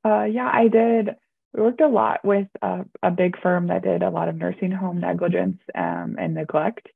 Uh, 0.08 0.24
yeah, 0.24 0.50
I 0.52 0.70
did. 0.70 1.16
We 1.54 1.62
worked 1.62 1.82
a 1.82 1.88
lot 1.88 2.24
with 2.24 2.48
a, 2.62 2.86
a, 3.04 3.12
big 3.12 3.38
firm 3.42 3.68
that 3.68 3.84
did 3.84 4.04
a 4.04 4.10
lot 4.10 4.30
of 4.30 4.36
nursing 4.36 4.72
home 4.72 5.02
negligence 5.02 5.58
um, 5.76 6.16
and 6.18 6.34
neglect. 6.34 6.88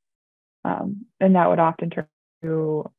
Um, 0.63 1.08
and 1.19 1.36
that 1.36 1.50
would 1.50 1.60
often 1.60 1.89
turn 1.89 2.08
to 2.43 2.89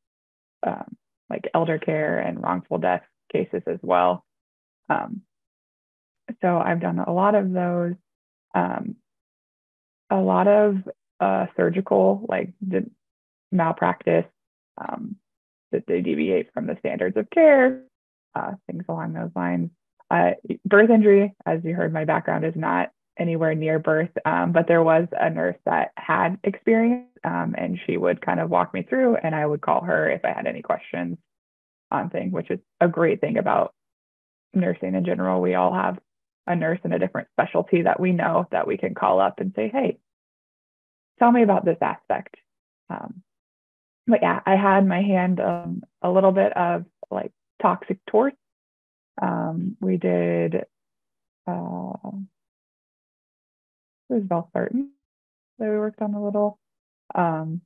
um, 0.66 0.96
like 1.30 1.48
elder 1.54 1.78
care 1.78 2.18
and 2.18 2.42
wrongful 2.42 2.76
death 2.78 3.04
cases 3.32 3.62
as 3.66 3.78
well. 3.80 4.24
Um, 4.90 5.22
so 6.42 6.58
I've 6.58 6.80
done 6.80 6.98
a 6.98 7.12
lot 7.12 7.34
of 7.34 7.50
those. 7.52 7.94
Um, 8.54 8.96
a 10.10 10.16
lot 10.16 10.46
of 10.46 10.76
uh, 11.20 11.46
surgical, 11.56 12.26
like 12.28 12.52
the 12.60 12.84
malpractice, 13.50 14.26
um, 14.76 15.16
that 15.70 15.84
they 15.86 16.02
deviate 16.02 16.52
from 16.52 16.66
the 16.66 16.76
standards 16.80 17.16
of 17.16 17.30
care, 17.30 17.84
uh, 18.34 18.52
things 18.66 18.84
along 18.90 19.14
those 19.14 19.30
lines. 19.34 19.70
Uh, 20.12 20.32
birth 20.66 20.90
injury, 20.90 21.34
as 21.46 21.64
you 21.64 21.74
heard, 21.74 21.90
my 21.90 22.04
background 22.04 22.44
is 22.44 22.52
not 22.54 22.90
anywhere 23.18 23.54
near 23.54 23.78
birth, 23.78 24.10
um, 24.26 24.52
but 24.52 24.68
there 24.68 24.82
was 24.82 25.08
a 25.18 25.30
nurse 25.30 25.56
that 25.64 25.92
had 25.96 26.38
experience 26.44 27.08
um, 27.24 27.54
and 27.56 27.78
she 27.86 27.96
would 27.96 28.20
kind 28.20 28.38
of 28.38 28.50
walk 28.50 28.74
me 28.74 28.82
through 28.82 29.16
and 29.16 29.34
I 29.34 29.46
would 29.46 29.62
call 29.62 29.82
her 29.84 30.10
if 30.10 30.22
I 30.24 30.32
had 30.32 30.46
any 30.46 30.60
questions 30.60 31.16
on 31.90 32.10
things, 32.10 32.30
which 32.30 32.50
is 32.50 32.58
a 32.78 32.88
great 32.88 33.22
thing 33.22 33.38
about 33.38 33.74
nursing 34.52 34.94
in 34.94 35.04
general. 35.06 35.40
We 35.40 35.54
all 35.54 35.72
have 35.72 35.98
a 36.46 36.56
nurse 36.56 36.80
in 36.84 36.92
a 36.92 36.98
different 36.98 37.28
specialty 37.32 37.82
that 37.82 37.98
we 37.98 38.12
know 38.12 38.46
that 38.50 38.66
we 38.66 38.76
can 38.76 38.94
call 38.94 39.18
up 39.18 39.40
and 39.40 39.52
say, 39.56 39.70
hey, 39.72 39.98
tell 41.18 41.32
me 41.32 41.42
about 41.42 41.64
this 41.64 41.78
aspect. 41.80 42.36
Um, 42.90 43.22
but 44.06 44.20
yeah, 44.20 44.40
I 44.44 44.56
had 44.56 44.86
my 44.86 45.00
hand 45.00 45.40
um, 45.40 45.82
a 46.02 46.10
little 46.10 46.32
bit 46.32 46.54
of 46.54 46.84
like 47.10 47.32
toxic 47.62 47.98
torts 48.10 48.36
um, 49.20 49.76
we 49.80 49.96
did, 49.96 50.54
uh, 51.46 52.10
it 54.08 54.14
was 54.14 54.22
Valsartan 54.22 54.88
that 55.58 55.68
we 55.68 55.78
worked 55.78 56.00
on 56.00 56.14
a 56.14 56.24
little. 56.24 56.58
Um, 57.14 57.60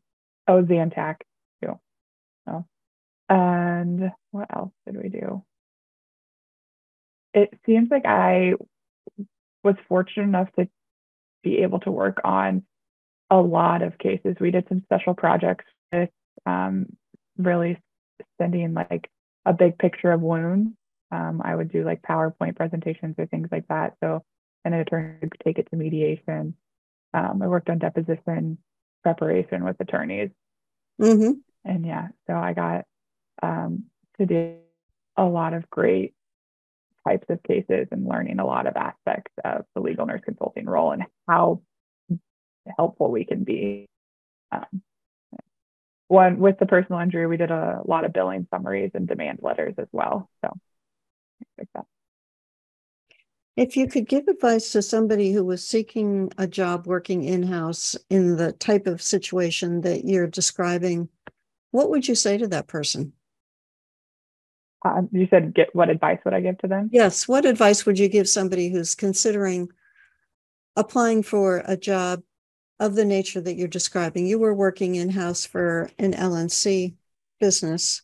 oh, 0.48 0.62
Zantac 0.62 1.16
too. 1.62 1.78
Oh. 2.48 2.64
And 3.28 4.12
what 4.30 4.48
else 4.54 4.72
did 4.86 5.02
we 5.02 5.08
do? 5.08 5.44
It 7.34 7.52
seems 7.66 7.88
like 7.90 8.06
I 8.06 8.54
was 9.62 9.74
fortunate 9.88 10.24
enough 10.24 10.48
to 10.58 10.68
be 11.42 11.58
able 11.58 11.80
to 11.80 11.90
work 11.90 12.20
on 12.24 12.62
a 13.30 13.36
lot 13.36 13.82
of 13.82 13.98
cases. 13.98 14.36
We 14.40 14.50
did 14.50 14.66
some 14.68 14.82
special 14.82 15.14
projects 15.14 15.64
with 15.92 16.10
um, 16.46 16.86
really 17.36 17.78
sending 18.38 18.74
like 18.74 19.10
a 19.44 19.52
big 19.52 19.78
picture 19.78 20.12
of 20.12 20.20
wounds 20.20 20.70
um, 21.10 21.40
I 21.44 21.54
would 21.54 21.70
do 21.70 21.84
like 21.84 22.02
PowerPoint 22.02 22.56
presentations 22.56 23.14
or 23.18 23.26
things 23.26 23.48
like 23.50 23.68
that. 23.68 23.94
So 24.02 24.24
an 24.64 24.72
attorney 24.72 25.20
to 25.20 25.44
take 25.44 25.58
it 25.58 25.68
to 25.70 25.76
mediation. 25.76 26.54
Um, 27.14 27.40
I 27.42 27.46
worked 27.46 27.70
on 27.70 27.78
deposition 27.78 28.58
preparation 29.02 29.64
with 29.64 29.76
attorneys. 29.80 30.30
Mm-hmm. 31.00 31.32
And 31.64 31.86
yeah, 31.86 32.08
so 32.26 32.34
I 32.34 32.52
got 32.52 32.84
um, 33.42 33.84
to 34.18 34.26
do 34.26 34.56
a 35.16 35.24
lot 35.24 35.54
of 35.54 35.70
great 35.70 36.14
types 37.06 37.26
of 37.28 37.42
cases 37.42 37.88
and 37.92 38.06
learning 38.06 38.40
a 38.40 38.46
lot 38.46 38.66
of 38.66 38.76
aspects 38.76 39.32
of 39.44 39.64
the 39.74 39.80
legal 39.80 40.06
nurse 40.06 40.22
consulting 40.24 40.66
role 40.66 40.90
and 40.90 41.04
how 41.28 41.62
helpful 42.76 43.10
we 43.10 43.24
can 43.24 43.44
be. 43.44 43.86
Um, 44.50 44.82
one 46.08 46.38
with 46.38 46.58
the 46.58 46.66
personal 46.66 47.00
injury, 47.00 47.26
we 47.26 47.36
did 47.36 47.50
a 47.50 47.82
lot 47.84 48.04
of 48.04 48.12
billing 48.12 48.46
summaries 48.50 48.92
and 48.94 49.08
demand 49.08 49.40
letters 49.42 49.74
as 49.78 49.88
well. 49.92 50.28
So, 50.44 50.56
like 51.58 51.68
that. 51.74 51.86
If 53.56 53.76
you 53.76 53.88
could 53.88 54.06
give 54.06 54.28
advice 54.28 54.72
to 54.72 54.82
somebody 54.82 55.32
who 55.32 55.42
was 55.42 55.66
seeking 55.66 56.30
a 56.36 56.46
job 56.46 56.86
working 56.86 57.24
in 57.24 57.42
house 57.42 57.96
in 58.10 58.36
the 58.36 58.52
type 58.52 58.86
of 58.86 59.00
situation 59.00 59.80
that 59.80 60.04
you're 60.04 60.26
describing, 60.26 61.08
what 61.70 61.88
would 61.88 62.06
you 62.06 62.14
say 62.14 62.36
to 62.36 62.48
that 62.48 62.66
person? 62.66 63.14
Uh, 64.84 65.02
you 65.10 65.26
said, 65.30 65.54
get 65.54 65.74
what 65.74 65.88
advice 65.88 66.18
would 66.24 66.34
I 66.34 66.40
give 66.40 66.58
to 66.58 66.68
them? 66.68 66.90
Yes. 66.92 67.26
What 67.26 67.46
advice 67.46 67.86
would 67.86 67.98
you 67.98 68.08
give 68.08 68.28
somebody 68.28 68.68
who's 68.68 68.94
considering 68.94 69.68
applying 70.76 71.22
for 71.22 71.62
a 71.66 71.78
job 71.78 72.22
of 72.78 72.94
the 72.94 73.06
nature 73.06 73.40
that 73.40 73.54
you're 73.54 73.68
describing? 73.68 74.26
You 74.26 74.38
were 74.38 74.54
working 74.54 74.96
in 74.96 75.08
house 75.08 75.46
for 75.46 75.90
an 75.98 76.12
LNC 76.12 76.94
business, 77.40 78.02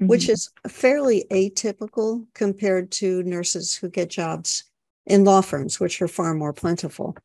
mm-hmm. 0.00 0.06
which 0.06 0.28
is 0.28 0.50
fairly 0.66 1.24
atypical 1.30 2.26
compared 2.34 2.90
to 2.92 3.22
nurses 3.24 3.74
who 3.74 3.88
get 3.88 4.10
jobs 4.10 4.64
in 5.06 5.24
law 5.24 5.40
firms, 5.40 5.80
which 5.80 6.00
are 6.00 6.08
far 6.08 6.34
more 6.34 6.52
plentiful. 6.52 7.16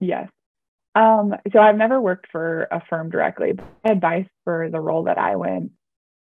Yes. 0.00 0.28
Um, 0.94 1.34
so 1.52 1.58
I've 1.58 1.76
never 1.76 2.00
worked 2.00 2.26
for 2.30 2.68
a 2.70 2.82
firm 2.88 3.10
directly. 3.10 3.52
But 3.52 3.66
advice 3.84 4.26
for 4.44 4.70
the 4.70 4.80
role 4.80 5.04
that 5.04 5.18
I 5.18 5.36
went 5.36 5.72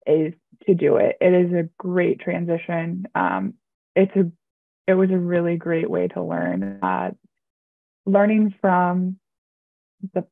is 0.07 0.33
to 0.66 0.75
do 0.75 0.97
it. 0.97 1.16
It 1.21 1.33
is 1.33 1.53
a 1.53 1.68
great 1.79 2.21
transition. 2.21 3.07
Um, 3.14 3.55
it's 3.95 4.14
a 4.16 4.31
it 4.87 4.95
was 4.95 5.11
a 5.11 5.18
really 5.18 5.57
great 5.57 5.88
way 5.88 6.09
to 6.09 6.23
learn. 6.23 6.79
Uh, 6.83 7.11
learning 8.05 8.55
from 8.61 9.18
the 10.14 10.25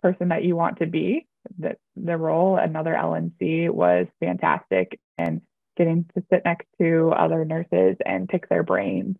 person 0.00 0.28
that 0.28 0.44
you 0.44 0.54
want 0.54 0.78
to 0.78 0.86
be, 0.86 1.26
that 1.58 1.78
the 1.96 2.16
role, 2.16 2.56
another 2.56 2.94
LNC 2.94 3.70
was 3.70 4.06
fantastic, 4.20 4.98
and 5.18 5.40
getting 5.76 6.04
to 6.14 6.22
sit 6.30 6.42
next 6.44 6.66
to 6.80 7.12
other 7.16 7.44
nurses 7.44 7.96
and 8.04 8.28
pick 8.28 8.48
their 8.48 8.62
brains 8.62 9.16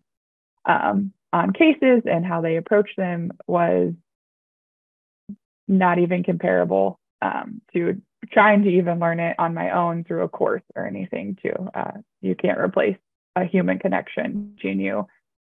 um, 0.65 1.11
on 1.31 1.51
cases 1.51 2.03
and 2.05 2.25
how 2.25 2.41
they 2.41 2.57
approach 2.57 2.89
them 2.95 3.31
was 3.47 3.93
not 5.67 5.99
even 5.99 6.23
comparable 6.23 6.99
um, 7.21 7.61
to 7.73 8.01
trying 8.31 8.63
to 8.63 8.69
even 8.69 8.99
learn 8.99 9.19
it 9.19 9.35
on 9.39 9.53
my 9.53 9.71
own 9.71 10.03
through 10.03 10.23
a 10.23 10.29
course 10.29 10.61
or 10.75 10.85
anything 10.85 11.37
too. 11.41 11.69
Uh, 11.73 11.91
you 12.21 12.35
can't 12.35 12.59
replace 12.59 12.97
a 13.35 13.45
human 13.45 13.79
connection 13.79 14.55
teaching 14.57 14.79
you 14.79 15.07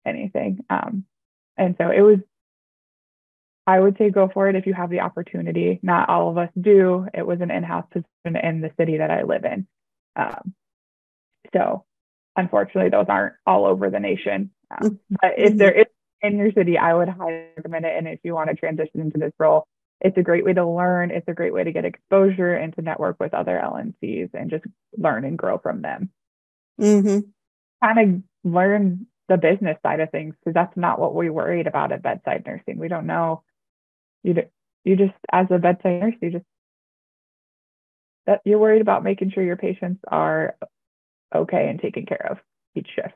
anything. 0.06 0.64
Um, 0.70 1.06
and 1.58 1.76
so 1.78 1.90
it 1.90 2.02
was, 2.02 2.20
I 3.66 3.80
would 3.80 3.98
say 3.98 4.10
go 4.10 4.30
for 4.34 4.50
it 4.50 4.56
if 4.56 4.66
you 4.66 4.74
have 4.74 4.90
the 4.90 5.02
opportunity. 5.02 5.80
Not 5.82 6.10
all 6.10 6.30
of 6.30 6.38
us 6.38 6.50
do. 6.60 7.08
It 7.14 7.26
was 7.26 7.40
an 7.42 7.52
in-house 7.52 7.86
position 7.92 8.36
in 8.36 8.62
the 8.62 8.72
city 8.78 8.98
that 8.98 9.10
I 9.10 9.24
live 9.24 9.46
in. 9.46 9.68
Um, 10.16 10.54
so 11.54 11.86
unfortunately, 12.36 12.90
those 12.90 13.06
aren't 13.08 13.36
all 13.46 13.66
over 13.66 13.90
the 13.90 14.00
nation. 14.00 14.52
Um, 14.70 15.00
but 15.10 15.34
if 15.38 15.58
there 15.58 15.72
is 15.72 15.86
in 16.22 16.38
your 16.38 16.52
city, 16.52 16.78
I 16.78 16.94
would 16.94 17.10
highly 17.10 17.46
recommend 17.58 17.86
it. 17.86 17.96
And 17.98 18.08
if 18.08 18.20
you 18.24 18.34
want 18.34 18.50
to 18.50 18.56
transition 18.56 19.02
into 19.02 19.18
this 19.18 19.34
role, 19.40 19.68
it's 20.02 20.18
a 20.18 20.24
great 20.24 20.44
way 20.44 20.54
to 20.54 20.68
learn. 20.68 21.12
It's 21.12 21.28
a 21.28 21.34
great 21.34 21.54
way 21.54 21.64
to 21.64 21.72
get 21.72 21.86
exposure 21.86 22.54
and 22.54 22.76
to 22.76 22.82
network 22.82 23.18
with 23.20 23.34
other 23.34 23.60
LNCs 23.64 24.32
and 24.34 24.50
just 24.50 24.66
learn 24.98 25.26
and 25.26 25.38
grow 25.38 25.58
from 25.58 25.82
them. 25.82 26.10
Mm-hmm. 26.80 27.20
Kind 27.84 28.00
of 28.00 28.52
learn 28.52 29.08
the 29.30 29.38
business 29.38 29.78
side 29.84 30.02
of 30.02 30.12
things 30.12 30.36
because 30.40 30.54
that's 30.54 30.76
not 30.76 31.00
what 31.00 31.16
we 31.16 31.30
worried 31.30 31.68
about 31.68 31.92
at 31.92 32.04
bedside 32.04 32.44
nursing. 32.46 32.78
We 32.78 32.90
don't 32.90 33.08
know. 33.08 33.44
You 34.24 34.36
you 34.84 34.96
just 34.96 35.14
as 35.32 35.48
a 35.50 35.58
bedside 35.58 36.02
nurse, 36.02 36.16
you 36.22 36.32
just 36.32 36.46
that 38.26 38.42
you're 38.46 38.60
worried 38.60 38.82
about 38.82 39.04
making 39.04 39.32
sure 39.32 39.44
your 39.44 39.58
patients 39.58 40.02
are 40.08 40.56
okay 41.36 41.70
and 41.70 41.80
taken 41.80 42.06
care 42.06 42.28
of 42.32 42.38
each 42.76 42.88
shift. 42.96 43.16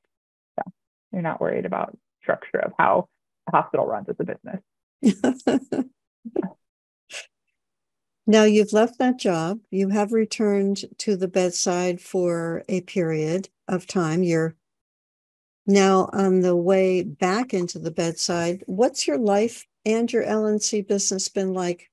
So 0.57 0.71
you're 1.13 1.21
not 1.21 1.39
worried 1.39 1.65
about 1.65 1.97
structure 2.21 2.59
of 2.59 2.73
how 2.77 3.07
a 3.47 3.51
hospital 3.55 3.85
runs 3.85 4.07
as 4.09 4.15
a 4.19 4.25
business. 4.25 5.85
Now 8.29 8.43
you've 8.43 8.73
left 8.73 8.99
that 8.99 9.17
job. 9.17 9.59
You 9.71 9.87
have 9.87 10.11
returned 10.11 10.83
to 10.97 11.15
the 11.15 11.29
bedside 11.29 12.01
for 12.01 12.61
a 12.67 12.81
period 12.81 13.47
of 13.69 13.87
time. 13.87 14.21
You're 14.21 14.57
now 15.65 16.09
on 16.11 16.41
the 16.41 16.55
way 16.55 17.03
back 17.03 17.53
into 17.53 17.79
the 17.79 17.89
bedside. 17.89 18.65
What's 18.67 19.07
your 19.07 19.17
life 19.17 19.65
and 19.87 20.11
your 20.11 20.25
LNC 20.25 20.85
business 20.85 21.29
been 21.29 21.53
like 21.53 21.89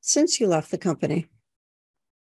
since 0.00 0.40
you 0.40 0.46
left 0.46 0.70
the 0.70 0.78
company? 0.78 1.26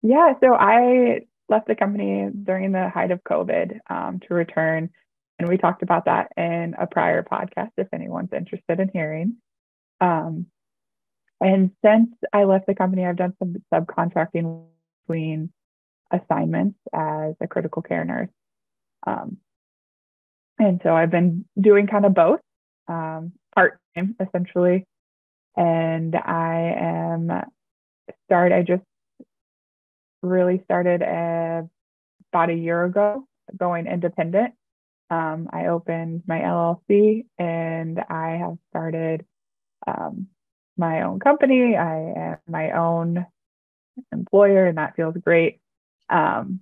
Yeah, 0.04 0.34
so 0.39 0.54
I 0.54 1.22
left 1.50 1.67
the 1.67 1.76
company 1.76 2.30
during 2.43 2.72
the 2.72 2.89
height 2.89 3.10
of 3.10 3.24
COVID 3.24 3.80
um, 3.89 4.19
to 4.28 4.34
return. 4.36 4.91
And 5.39 5.50
we 5.50 5.58
talked 5.58 5.82
about 5.82 6.06
that 6.06 6.32
in 6.38 6.76
a 6.80 6.86
prior 6.86 7.24
podcast 7.24 7.72
if 7.78 7.88
anyone's 7.91 8.32
interested 8.34 8.80
in 8.80 8.89
hearing. 8.93 9.38
Um, 10.00 10.45
and 11.41 11.72
since 11.84 12.10
I 12.32 12.43
left 12.43 12.67
the 12.67 12.76
company, 12.76 13.06
I've 13.06 13.17
done 13.17 13.34
some 13.39 13.56
subcontracting 13.74 14.65
between 15.08 15.52
assignments 16.12 16.78
as 16.93 17.34
a 17.41 17.48
critical 17.48 17.82
care 17.82 18.06
nurse. 18.06 18.30
Um, 19.08 19.38
and 20.60 20.82
so 20.84 20.93
I've 20.93 21.12
been 21.12 21.45
doing 21.60 21.88
kind 21.88 22.06
of 22.06 22.13
both 22.13 22.41
um, 22.88 23.32
part 23.56 23.80
time 23.95 24.15
essentially. 24.19 24.86
And 25.55 26.15
I 26.15 26.75
am 26.77 27.31
start, 28.25 28.51
I 28.51 28.62
just 28.62 28.83
really 30.21 30.62
started 30.65 31.01
a, 31.01 31.67
about 32.31 32.49
a 32.49 32.53
year 32.53 32.83
ago 32.83 33.27
going 33.57 33.88
independent. 33.88 34.53
Um, 35.09 35.49
I 35.51 35.67
opened 35.67 36.23
my 36.27 36.39
LLC 36.39 37.25
and 37.38 37.99
I 37.99 38.38
have 38.41 38.57
started 38.69 39.25
um, 39.88 40.27
my 40.77 41.01
own 41.01 41.19
company. 41.19 41.75
I 41.75 41.97
am 42.15 42.38
my 42.47 42.71
own 42.71 43.25
employer, 44.12 44.67
and 44.67 44.77
that 44.77 44.95
feels 44.95 45.15
great. 45.17 45.59
Um, 46.09 46.62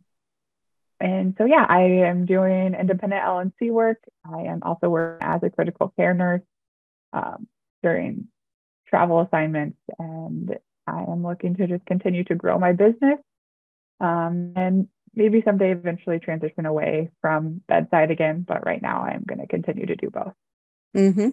and 1.00 1.36
so, 1.38 1.46
yeah, 1.46 1.66
I 1.68 1.82
am 2.08 2.26
doing 2.26 2.74
independent 2.74 3.22
LNC 3.22 3.72
work. 3.72 4.00
I 4.26 4.44
am 4.44 4.64
also 4.64 4.90
working 4.90 5.28
as 5.28 5.44
a 5.44 5.50
critical 5.50 5.94
care 5.96 6.14
nurse 6.14 6.42
um, 7.14 7.48
during 7.84 8.28
travel 8.88 9.22
assignments, 9.22 9.78
and 10.00 10.58
I 10.88 11.02
am 11.02 11.24
looking 11.24 11.56
to 11.56 11.68
just 11.68 11.86
continue 11.86 12.24
to 12.26 12.36
grow 12.36 12.58
my 12.58 12.74
business 12.74 13.20
um, 14.00 14.54
and 14.56 14.88
maybe 15.14 15.42
someday 15.44 15.72
eventually 15.72 16.20
transition 16.20 16.66
away 16.66 17.12
from 17.22 17.62
bedside 17.68 18.12
again. 18.12 18.46
But 18.48 18.66
right 18.66 18.82
now, 18.82 19.02
I'm 19.02 19.24
going 19.28 19.40
to 19.40 19.48
continue 19.48 19.86
to 19.88 19.96
do 19.96 20.10
both. 20.10 20.34
Mm-hmm. 20.96 21.30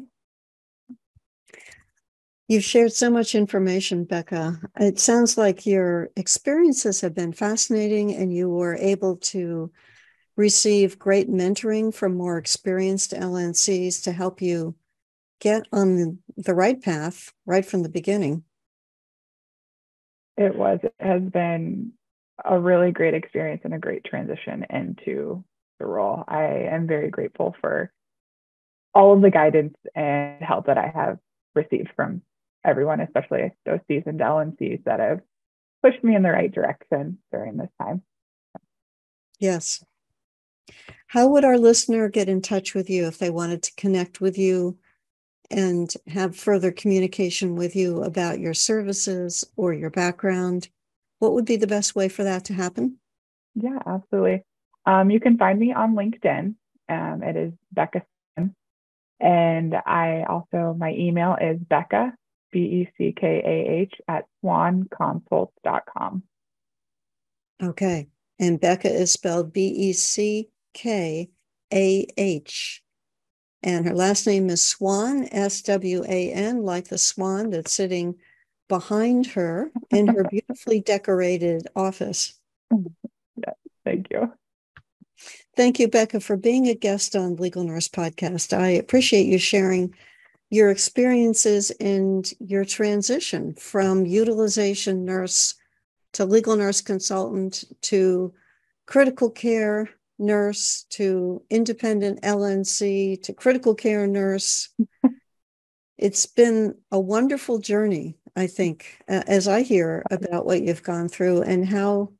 You've 2.48 2.64
shared 2.64 2.92
so 2.92 3.08
much 3.10 3.34
information, 3.34 4.04
Beckah. 4.04 4.60
It 4.78 4.98
sounds 4.98 5.38
like 5.38 5.64
your 5.64 6.10
experiences 6.14 7.00
have 7.00 7.14
been 7.14 7.32
fascinating 7.32 8.14
and 8.14 8.34
you 8.34 8.50
were 8.50 8.74
able 8.74 9.16
to 9.16 9.70
receive 10.36 10.98
great 10.98 11.30
mentoring 11.30 11.94
from 11.94 12.16
more 12.16 12.36
experienced 12.36 13.12
LNCs 13.12 14.02
to 14.02 14.12
help 14.12 14.42
you 14.42 14.74
get 15.44 15.68
on 15.72 16.18
the 16.38 16.54
right 16.54 16.80
path 16.80 17.30
right 17.44 17.66
from 17.66 17.83
the 17.83 17.88
beginning. 17.90 18.42
It 20.38 20.57
was, 20.57 20.80
it 20.83 20.94
has 20.98 21.20
been 21.22 21.92
a 22.42 22.59
really 22.59 22.92
great 22.92 23.12
experience 23.12 23.61
and 23.62 23.74
a 23.74 23.78
great 23.78 24.04
transition 24.04 24.64
into 24.70 25.44
the 25.78 25.85
role. 25.85 26.24
I 26.26 26.44
am 26.72 26.87
very 26.87 27.11
grateful 27.11 27.54
for 27.61 27.92
all 28.94 29.12
of 29.12 29.20
the 29.20 29.30
guidance 29.30 29.76
and 29.94 30.42
help 30.42 30.66
that 30.66 30.78
I 30.78 30.90
have 30.94 31.18
received 31.54 31.90
from 31.94 32.22
everyone, 32.64 33.00
especially 33.00 33.52
those 33.66 33.80
seasoned 33.87 34.20
LNCs 34.20 34.85
that 34.85 34.98
have 34.98 35.20
pushed 35.83 36.02
me 36.02 36.16
in 36.16 36.22
the 36.22 36.30
right 36.30 36.50
direction 36.50 37.18
during 37.30 37.59
this 37.59 37.70
time. 37.78 38.02
Yes. 39.38 39.85
How 41.09 41.28
would 41.28 41.44
our 41.44 41.59
listener 41.59 42.09
get 42.09 42.30
in 42.30 42.40
touch 42.40 42.74
with 42.74 42.88
you 42.88 43.07
if 43.07 43.18
they 43.18 43.28
wanted 43.28 43.62
to 43.64 43.74
connect 43.76 44.22
with 44.22 44.38
you 44.38 44.78
and 45.50 45.92
have 46.09 46.37
further 46.37 46.72
communication 46.72 47.57
with 47.57 47.76
you 47.76 48.02
about 48.02 48.40
your 48.40 48.54
services 48.54 49.44
or 49.57 49.72
your 49.72 49.90
background? 49.90 50.68
What 51.18 51.33
would 51.33 51.44
be 51.44 51.57
the 51.57 51.66
best 51.66 51.94
way 51.94 52.09
for 52.09 52.24
that 52.24 52.44
to 52.46 52.54
happen? 52.54 52.98
Yeah, 53.54 53.78
absolutely. 53.87 54.42
Um, 54.87 55.11
you 55.11 55.20
can 55.20 55.38
find 55.38 55.59
me 55.59 55.72
on 55.72 55.94
LinkedIn. 55.94 56.54
Um, 56.88 57.22
it 57.22 57.37
is 57.37 57.52
Beckah 57.74 58.02
And 59.20 59.74
I 59.74 60.24
also, 60.28 60.76
my 60.78 60.92
email 60.92 61.37
is 61.40 61.59
Beckah, 61.59 62.12
B 62.52 62.59
E 62.59 62.88
C 62.98 63.14
K 63.18 63.42
A 63.44 63.80
H, 63.80 63.94
at 64.09 64.26
swanconsults.com. 64.44 66.22
Okay. 67.62 68.09
And 68.38 68.61
Beckah 68.61 68.92
is 68.92 69.12
spelled 69.12 69.52
B 69.52 69.68
E 69.68 69.92
C 69.92 70.50
K 70.74 71.30
A 71.72 72.07
H. 72.16 72.84
And 73.64 73.87
her 73.87 73.94
last 73.94 74.27
name 74.27 74.50
is 74.50 74.62
Swan, 74.62 75.27
S 75.33 75.62
W 75.62 76.05
A 76.07 76.31
N, 76.31 76.64
like 76.64 76.88
the 76.88 76.98
swan 76.98 77.48
that's 77.48 77.72
sitting 77.72 78.16
behind 78.68 79.27
her 79.29 79.72
in 79.90 80.07
her 80.07 80.24
beautifully 80.31 80.81
decorated 80.81 81.66
office. 81.74 82.38
Yeah, 82.70 83.55
thank 83.83 84.09
you. 84.11 84.31
Thank 85.57 85.81
you, 85.81 85.88
Beckah, 85.88 86.22
for 86.22 86.37
being 86.37 86.68
a 86.68 86.74
guest 86.74 87.16
on 87.16 87.37
Legal 87.37 87.64
Nurse 87.64 87.88
Podcast. 87.88 88.55
I 88.55 88.68
appreciate 88.68 89.27
you 89.27 89.38
sharing 89.38 89.94
your 90.50 90.70
experiences 90.70 91.70
and 91.81 92.31
your 92.40 92.66
transition 92.66 93.55
from 93.55 94.05
utilization 94.05 95.07
nurse 95.07 95.55
to 96.12 96.27
legal 96.27 96.55
nurse 96.55 96.83
consultant 96.83 97.64
to 97.81 98.35
critical 98.85 99.31
care 99.31 99.88
nurse 100.18 100.85
to 100.90 101.42
independent 101.50 102.22
LNC 102.22 103.22
to 103.22 103.33
critical 103.33 103.74
care 103.74 104.07
nurse. 104.07 104.68
it's 105.98 106.27
been 106.27 106.74
a 106.90 107.00
wonderful 107.00 107.59
journey, 107.59 108.18
I 108.37 108.46
think, 108.46 109.03
as 109.09 109.48
I 109.48 109.62
hear 109.62 110.03
about 110.11 110.46
what 110.46 110.62
you've 110.62 110.83
gone 110.83 111.09
through 111.09 111.42
and 111.42 111.66
how 111.66 112.12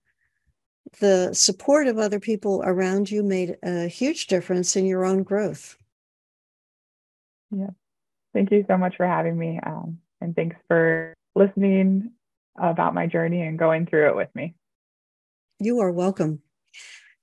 the 1.00 1.35
support 1.35 1.87
of 1.87 1.98
other 1.98 2.20
people 2.20 2.62
around 2.64 3.11
you 3.11 3.22
made 3.22 3.57
a 3.62 3.88
huge 3.88 4.26
difference 4.26 4.76
in 4.76 4.87
your 4.87 5.04
own 5.04 5.22
growth. 5.22 5.76
Yeah. 7.50 7.70
Thank 8.33 8.50
you 8.50 8.64
so 8.68 8.76
much 8.76 8.96
for 8.96 9.07
having 9.07 9.38
me. 9.38 9.61
Um, 9.64 9.98
and 10.20 10.35
thanks 10.35 10.57
for 10.68 11.14
listening 11.35 12.12
about 12.57 12.94
my 12.94 13.07
journey 13.07 13.42
and 13.42 13.59
going 13.59 13.87
through 13.87 14.09
it 14.09 14.16
with 14.16 14.35
me. 14.35 14.54
You 15.61 15.80
are 15.80 15.90
welcome. 15.90 16.43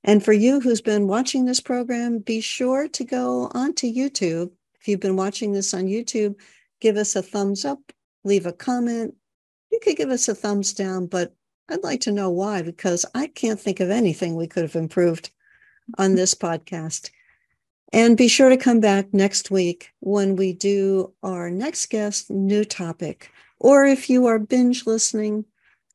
And 0.04 0.24
for 0.24 0.34
you 0.34 0.60
who's 0.60 0.82
been 0.82 1.08
watching 1.08 1.46
this 1.46 1.60
program, 1.60 2.20
be 2.20 2.42
sure 2.42 2.88
to 2.88 3.04
go 3.04 3.52
onto 3.54 3.92
YouTube. 3.92 4.52
If 4.80 4.88
you've 4.88 5.00
been 5.00 5.16
watching 5.16 5.54
this 5.54 5.74
on 5.74 5.84
YouTube, 5.84 6.36
give 6.80 6.98
us 6.98 7.16
a 7.16 7.22
thumbs 7.22 7.66
up, 7.66 7.80
leave 8.24 8.46
a 8.46 8.54
comment. 8.54 9.16
You 9.72 9.80
could 9.82 9.96
give 9.96 10.10
us 10.10 10.28
a 10.28 10.36
thumbs 10.36 10.74
down, 10.74 11.06
but 11.06 11.36
I'd 11.70 11.84
like 11.84 12.02
to 12.02 12.12
know 12.12 12.30
why, 12.30 12.64
because 12.64 13.06
I 13.14 13.28
can't 13.28 13.60
think 13.60 13.80
of 13.80 13.92
anything 13.92 14.36
we 14.36 14.48
could 14.48 14.64
have 14.64 14.76
improved 14.76 15.30
on 15.98 16.10
mm-hmm. 16.10 16.16
this 16.18 16.36
podcast. 16.36 17.12
And 17.94 18.18
be 18.18 18.28
sure 18.28 18.50
to 18.50 18.58
come 18.58 18.80
back 18.80 19.14
next 19.14 19.52
week 19.52 19.92
when 20.00 20.36
we 20.36 20.54
do 20.54 21.14
our 21.24 21.50
next 21.52 21.90
guest, 21.90 22.30
new 22.30 22.64
topic. 22.64 23.32
Or 23.60 23.86
if 23.86 24.10
you 24.10 24.26
are 24.26 24.40
binge 24.40 24.86
listening, 24.86 25.46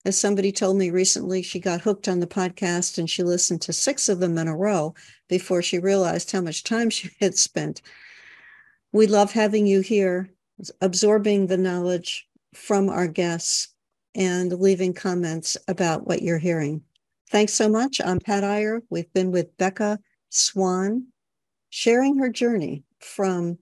as 0.07 0.17
somebody 0.17 0.53
told 0.53 0.77
me 0.77 0.89
recently, 0.89 1.43
she 1.43 1.59
got 1.59 1.81
hooked 1.81 2.07
on 2.07 2.21
the 2.21 2.29
podcast 2.29 2.97
and 2.97 3.11
she 3.11 3.25
listened 3.25 3.61
to 3.61 3.73
six 3.73 4.09
of 4.09 4.21
them 4.21 4.39
in 4.39 4.47
a 4.47 4.57
row 4.57 4.95
before 5.29 5.61
she 5.61 5.81
realized 5.81 6.31
how 6.31 6.41
much 6.41 6.63
time 6.63 6.89
she 6.91 7.11
had 7.19 7.37
spent. 7.37 7.83
We 8.93 9.09
love 9.09 9.33
having 9.33 9.67
you 9.67 9.81
here, 9.81 10.31
absorbing 10.81 11.49
the 11.49 11.57
knowledge 11.57 12.29
from 12.55 12.89
our 12.89 13.09
guests 13.09 13.75
and 14.15 14.53
leaving 14.53 14.95
comments 14.95 15.57
about 15.67 16.07
what 16.07 16.23
you're 16.23 16.39
hearing. 16.39 16.83
Thanks 17.31 17.53
so 17.53 17.69
much. 17.69 18.01
I'm 18.01 18.21
Pat 18.21 18.45
Iyer. 18.45 18.83
We've 18.89 19.13
been 19.13 19.33
with 19.33 19.57
Beckah 19.57 19.99
Swan, 20.31 21.09
sharing 21.71 22.19
her 22.19 22.31
journey 22.31 22.85
from 23.01 23.59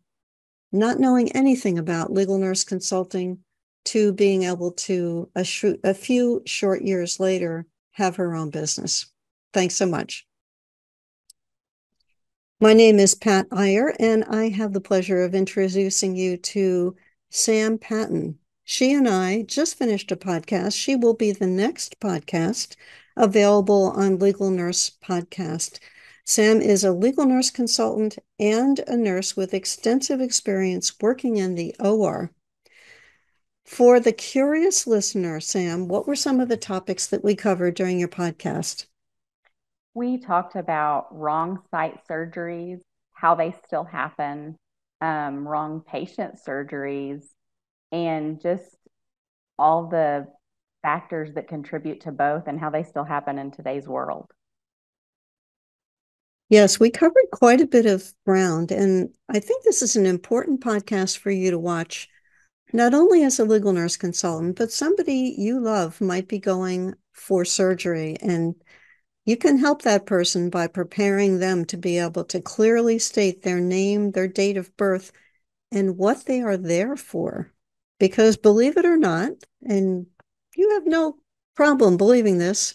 not 0.73 1.01
knowing 1.01 1.33
anything 1.33 1.79
about 1.79 2.13
legal 2.13 2.37
nurse 2.37 2.65
consulting 2.65 3.39
to 3.85 4.13
being 4.13 4.45
able 4.45 4.73
to, 4.73 5.31
a, 5.35 5.45
sh- 5.45 5.81
a 5.83 5.95
few 5.95 6.43
short 6.47 6.83
years 6.83 7.21
later, 7.21 7.67
have 7.93 8.17
her 8.17 8.35
own 8.35 8.51
business. 8.51 9.07
Thanks 9.53 9.77
so 9.77 9.87
much. 9.87 10.27
My 12.61 12.73
name 12.73 12.99
is 12.99 13.15
Pat 13.15 13.47
Iyer, 13.53 13.95
and 14.01 14.25
I 14.25 14.49
have 14.49 14.73
the 14.73 14.81
pleasure 14.81 15.23
of 15.23 15.35
introducing 15.35 16.17
you 16.17 16.37
to 16.39 16.97
Sam 17.31 17.79
Patton. 17.79 18.39
She 18.65 18.93
and 18.93 19.09
I 19.09 19.43
just 19.43 19.77
finished 19.77 20.11
a 20.11 20.17
podcast. 20.17 20.75
She 20.75 20.97
will 20.97 21.15
be 21.15 21.33
the 21.33 21.47
next 21.47 22.01
podcast 22.01 22.77
available 23.17 23.93
on 23.95 24.19
Legal 24.19 24.51
Nurse 24.51 24.91
Podcast. 25.05 25.79
Sam 26.25 26.63
is 26.63 26.85
a 26.85 26.93
legal 26.93 27.27
nurse 27.27 27.51
consultant 27.51 28.19
and 28.39 28.79
a 28.87 28.97
nurse 28.97 29.37
with 29.37 29.53
extensive 29.53 30.21
experience 30.23 30.95
working 31.01 31.37
in 31.37 31.55
the 31.55 31.77
OR. 31.79 32.31
For 33.65 33.99
the 33.99 34.13
curious 34.13 34.87
listener, 34.87 35.41
Sam, 35.41 35.89
what 35.89 36.07
were 36.07 36.17
some 36.17 36.39
of 36.39 36.49
the 36.49 36.57
topics 36.57 37.07
that 37.07 37.25
we 37.25 37.35
covered 37.35 37.75
during 37.75 37.99
your 37.99 38.09
podcast? 38.09 38.87
We 39.95 40.19
talked 40.19 40.55
about 40.55 41.07
wrong 41.11 41.63
site 41.71 42.01
surgeries, 42.09 42.81
how 43.13 43.35
they 43.35 43.55
still 43.67 43.85
happen, 43.85 44.57
um, 45.01 45.49
wrong 45.49 45.83
patient 45.87 46.39
surgeries, 46.47 47.25
and 47.91 48.41
just 48.41 48.77
all 49.59 49.89
the 49.89 50.27
factors 50.83 51.33
that 51.35 51.49
contribute 51.49 52.03
to 52.03 52.13
both 52.13 52.47
and 52.47 52.61
how 52.61 52.69
they 52.69 52.83
still 52.83 53.05
happen 53.05 53.39
in 53.39 53.51
today's 53.51 53.89
world. 53.89 54.31
Yes, 56.51 56.79
we 56.79 56.91
covered 56.91 57.31
quite 57.33 57.63
a 57.63 57.67
bit 57.67 57.87
of 57.87 58.13
ground, 58.27 58.71
and 58.71 59.15
I 59.31 59.41
think 59.41 59.65
this 59.65 59.81
is 59.81 59.97
an 59.97 60.05
important 60.05 60.61
podcast 60.61 61.17
for 61.17 61.31
you 61.31 61.51
to 61.51 61.59
watch 61.59 62.11
not 62.75 62.93
only 62.93 63.23
as 63.23 63.39
a 63.39 63.45
legal 63.45 63.73
nurse 63.73 63.97
consultant, 63.97 64.57
but 64.57 64.73
somebody 64.73 65.33
you 65.39 65.61
love 65.61 66.01
might 66.01 66.27
be 66.27 66.41
going 66.41 66.93
for 67.13 67.45
surgery 67.45 68.17
and 68.21 68.57
you 69.25 69.37
can 69.37 69.59
help 69.59 69.83
that 69.83 70.07
person 70.07 70.51
by 70.51 70.67
preparing 70.67 71.39
them 71.39 71.65
to 71.67 71.77
be 71.77 71.99
able 71.99 72.25
to 72.25 72.41
clearly 72.41 72.99
state 72.99 73.43
their 73.43 73.61
name, 73.61 74.11
their 74.11 74.27
date 74.27 74.57
of 74.57 74.77
birth, 74.77 75.13
and 75.71 75.97
what 75.97 76.27
they 76.27 76.43
are 76.43 76.57
there 76.57 76.97
for. 76.97 77.53
Because 78.01 78.37
believe 78.37 78.77
it 78.77 78.85
or 78.85 78.97
not, 78.97 79.31
and 79.63 80.07
you 80.57 80.71
have 80.73 80.85
no 80.85 81.17
problem 81.55 81.97
believing 81.97 82.39
this, 82.39 82.75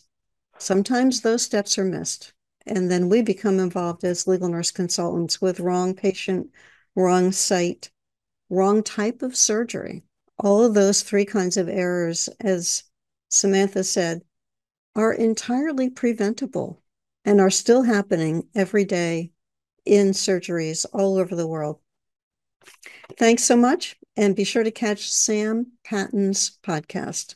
sometimes 0.57 1.19
those 1.19 1.43
steps 1.43 1.77
are 1.77 1.83
missed. 1.83 2.31
And 2.65 2.89
then 2.89 3.09
we 3.09 3.21
become 3.21 3.59
involved 3.59 4.05
as 4.05 4.27
legal 4.27 4.47
nurse 4.47 4.71
consultants 4.71 5.41
with 5.41 5.59
wrong 5.59 5.93
patient, 5.93 6.51
wrong 6.95 7.33
site, 7.33 7.91
wrong 8.49 8.83
type 8.83 9.21
of 9.21 9.35
surgery. 9.35 10.03
All 10.37 10.63
of 10.63 10.73
those 10.73 11.01
three 11.01 11.25
kinds 11.25 11.57
of 11.57 11.67
errors, 11.67 12.29
as 12.39 12.83
Samantha 13.29 13.83
said, 13.83 14.21
are 14.95 15.13
entirely 15.13 15.89
preventable 15.89 16.81
and 17.25 17.39
are 17.39 17.49
still 17.49 17.83
happening 17.83 18.47
every 18.55 18.85
day 18.85 19.31
in 19.85 20.09
surgeries 20.09 20.85
all 20.93 21.17
over 21.17 21.35
the 21.35 21.47
world. 21.47 21.79
Thanks 23.17 23.43
so 23.43 23.55
much, 23.55 23.97
and 24.15 24.35
be 24.35 24.43
sure 24.43 24.63
to 24.63 24.71
catch 24.71 25.11
Sam 25.11 25.73
Patton's 25.83 26.57
podcast. 26.63 27.35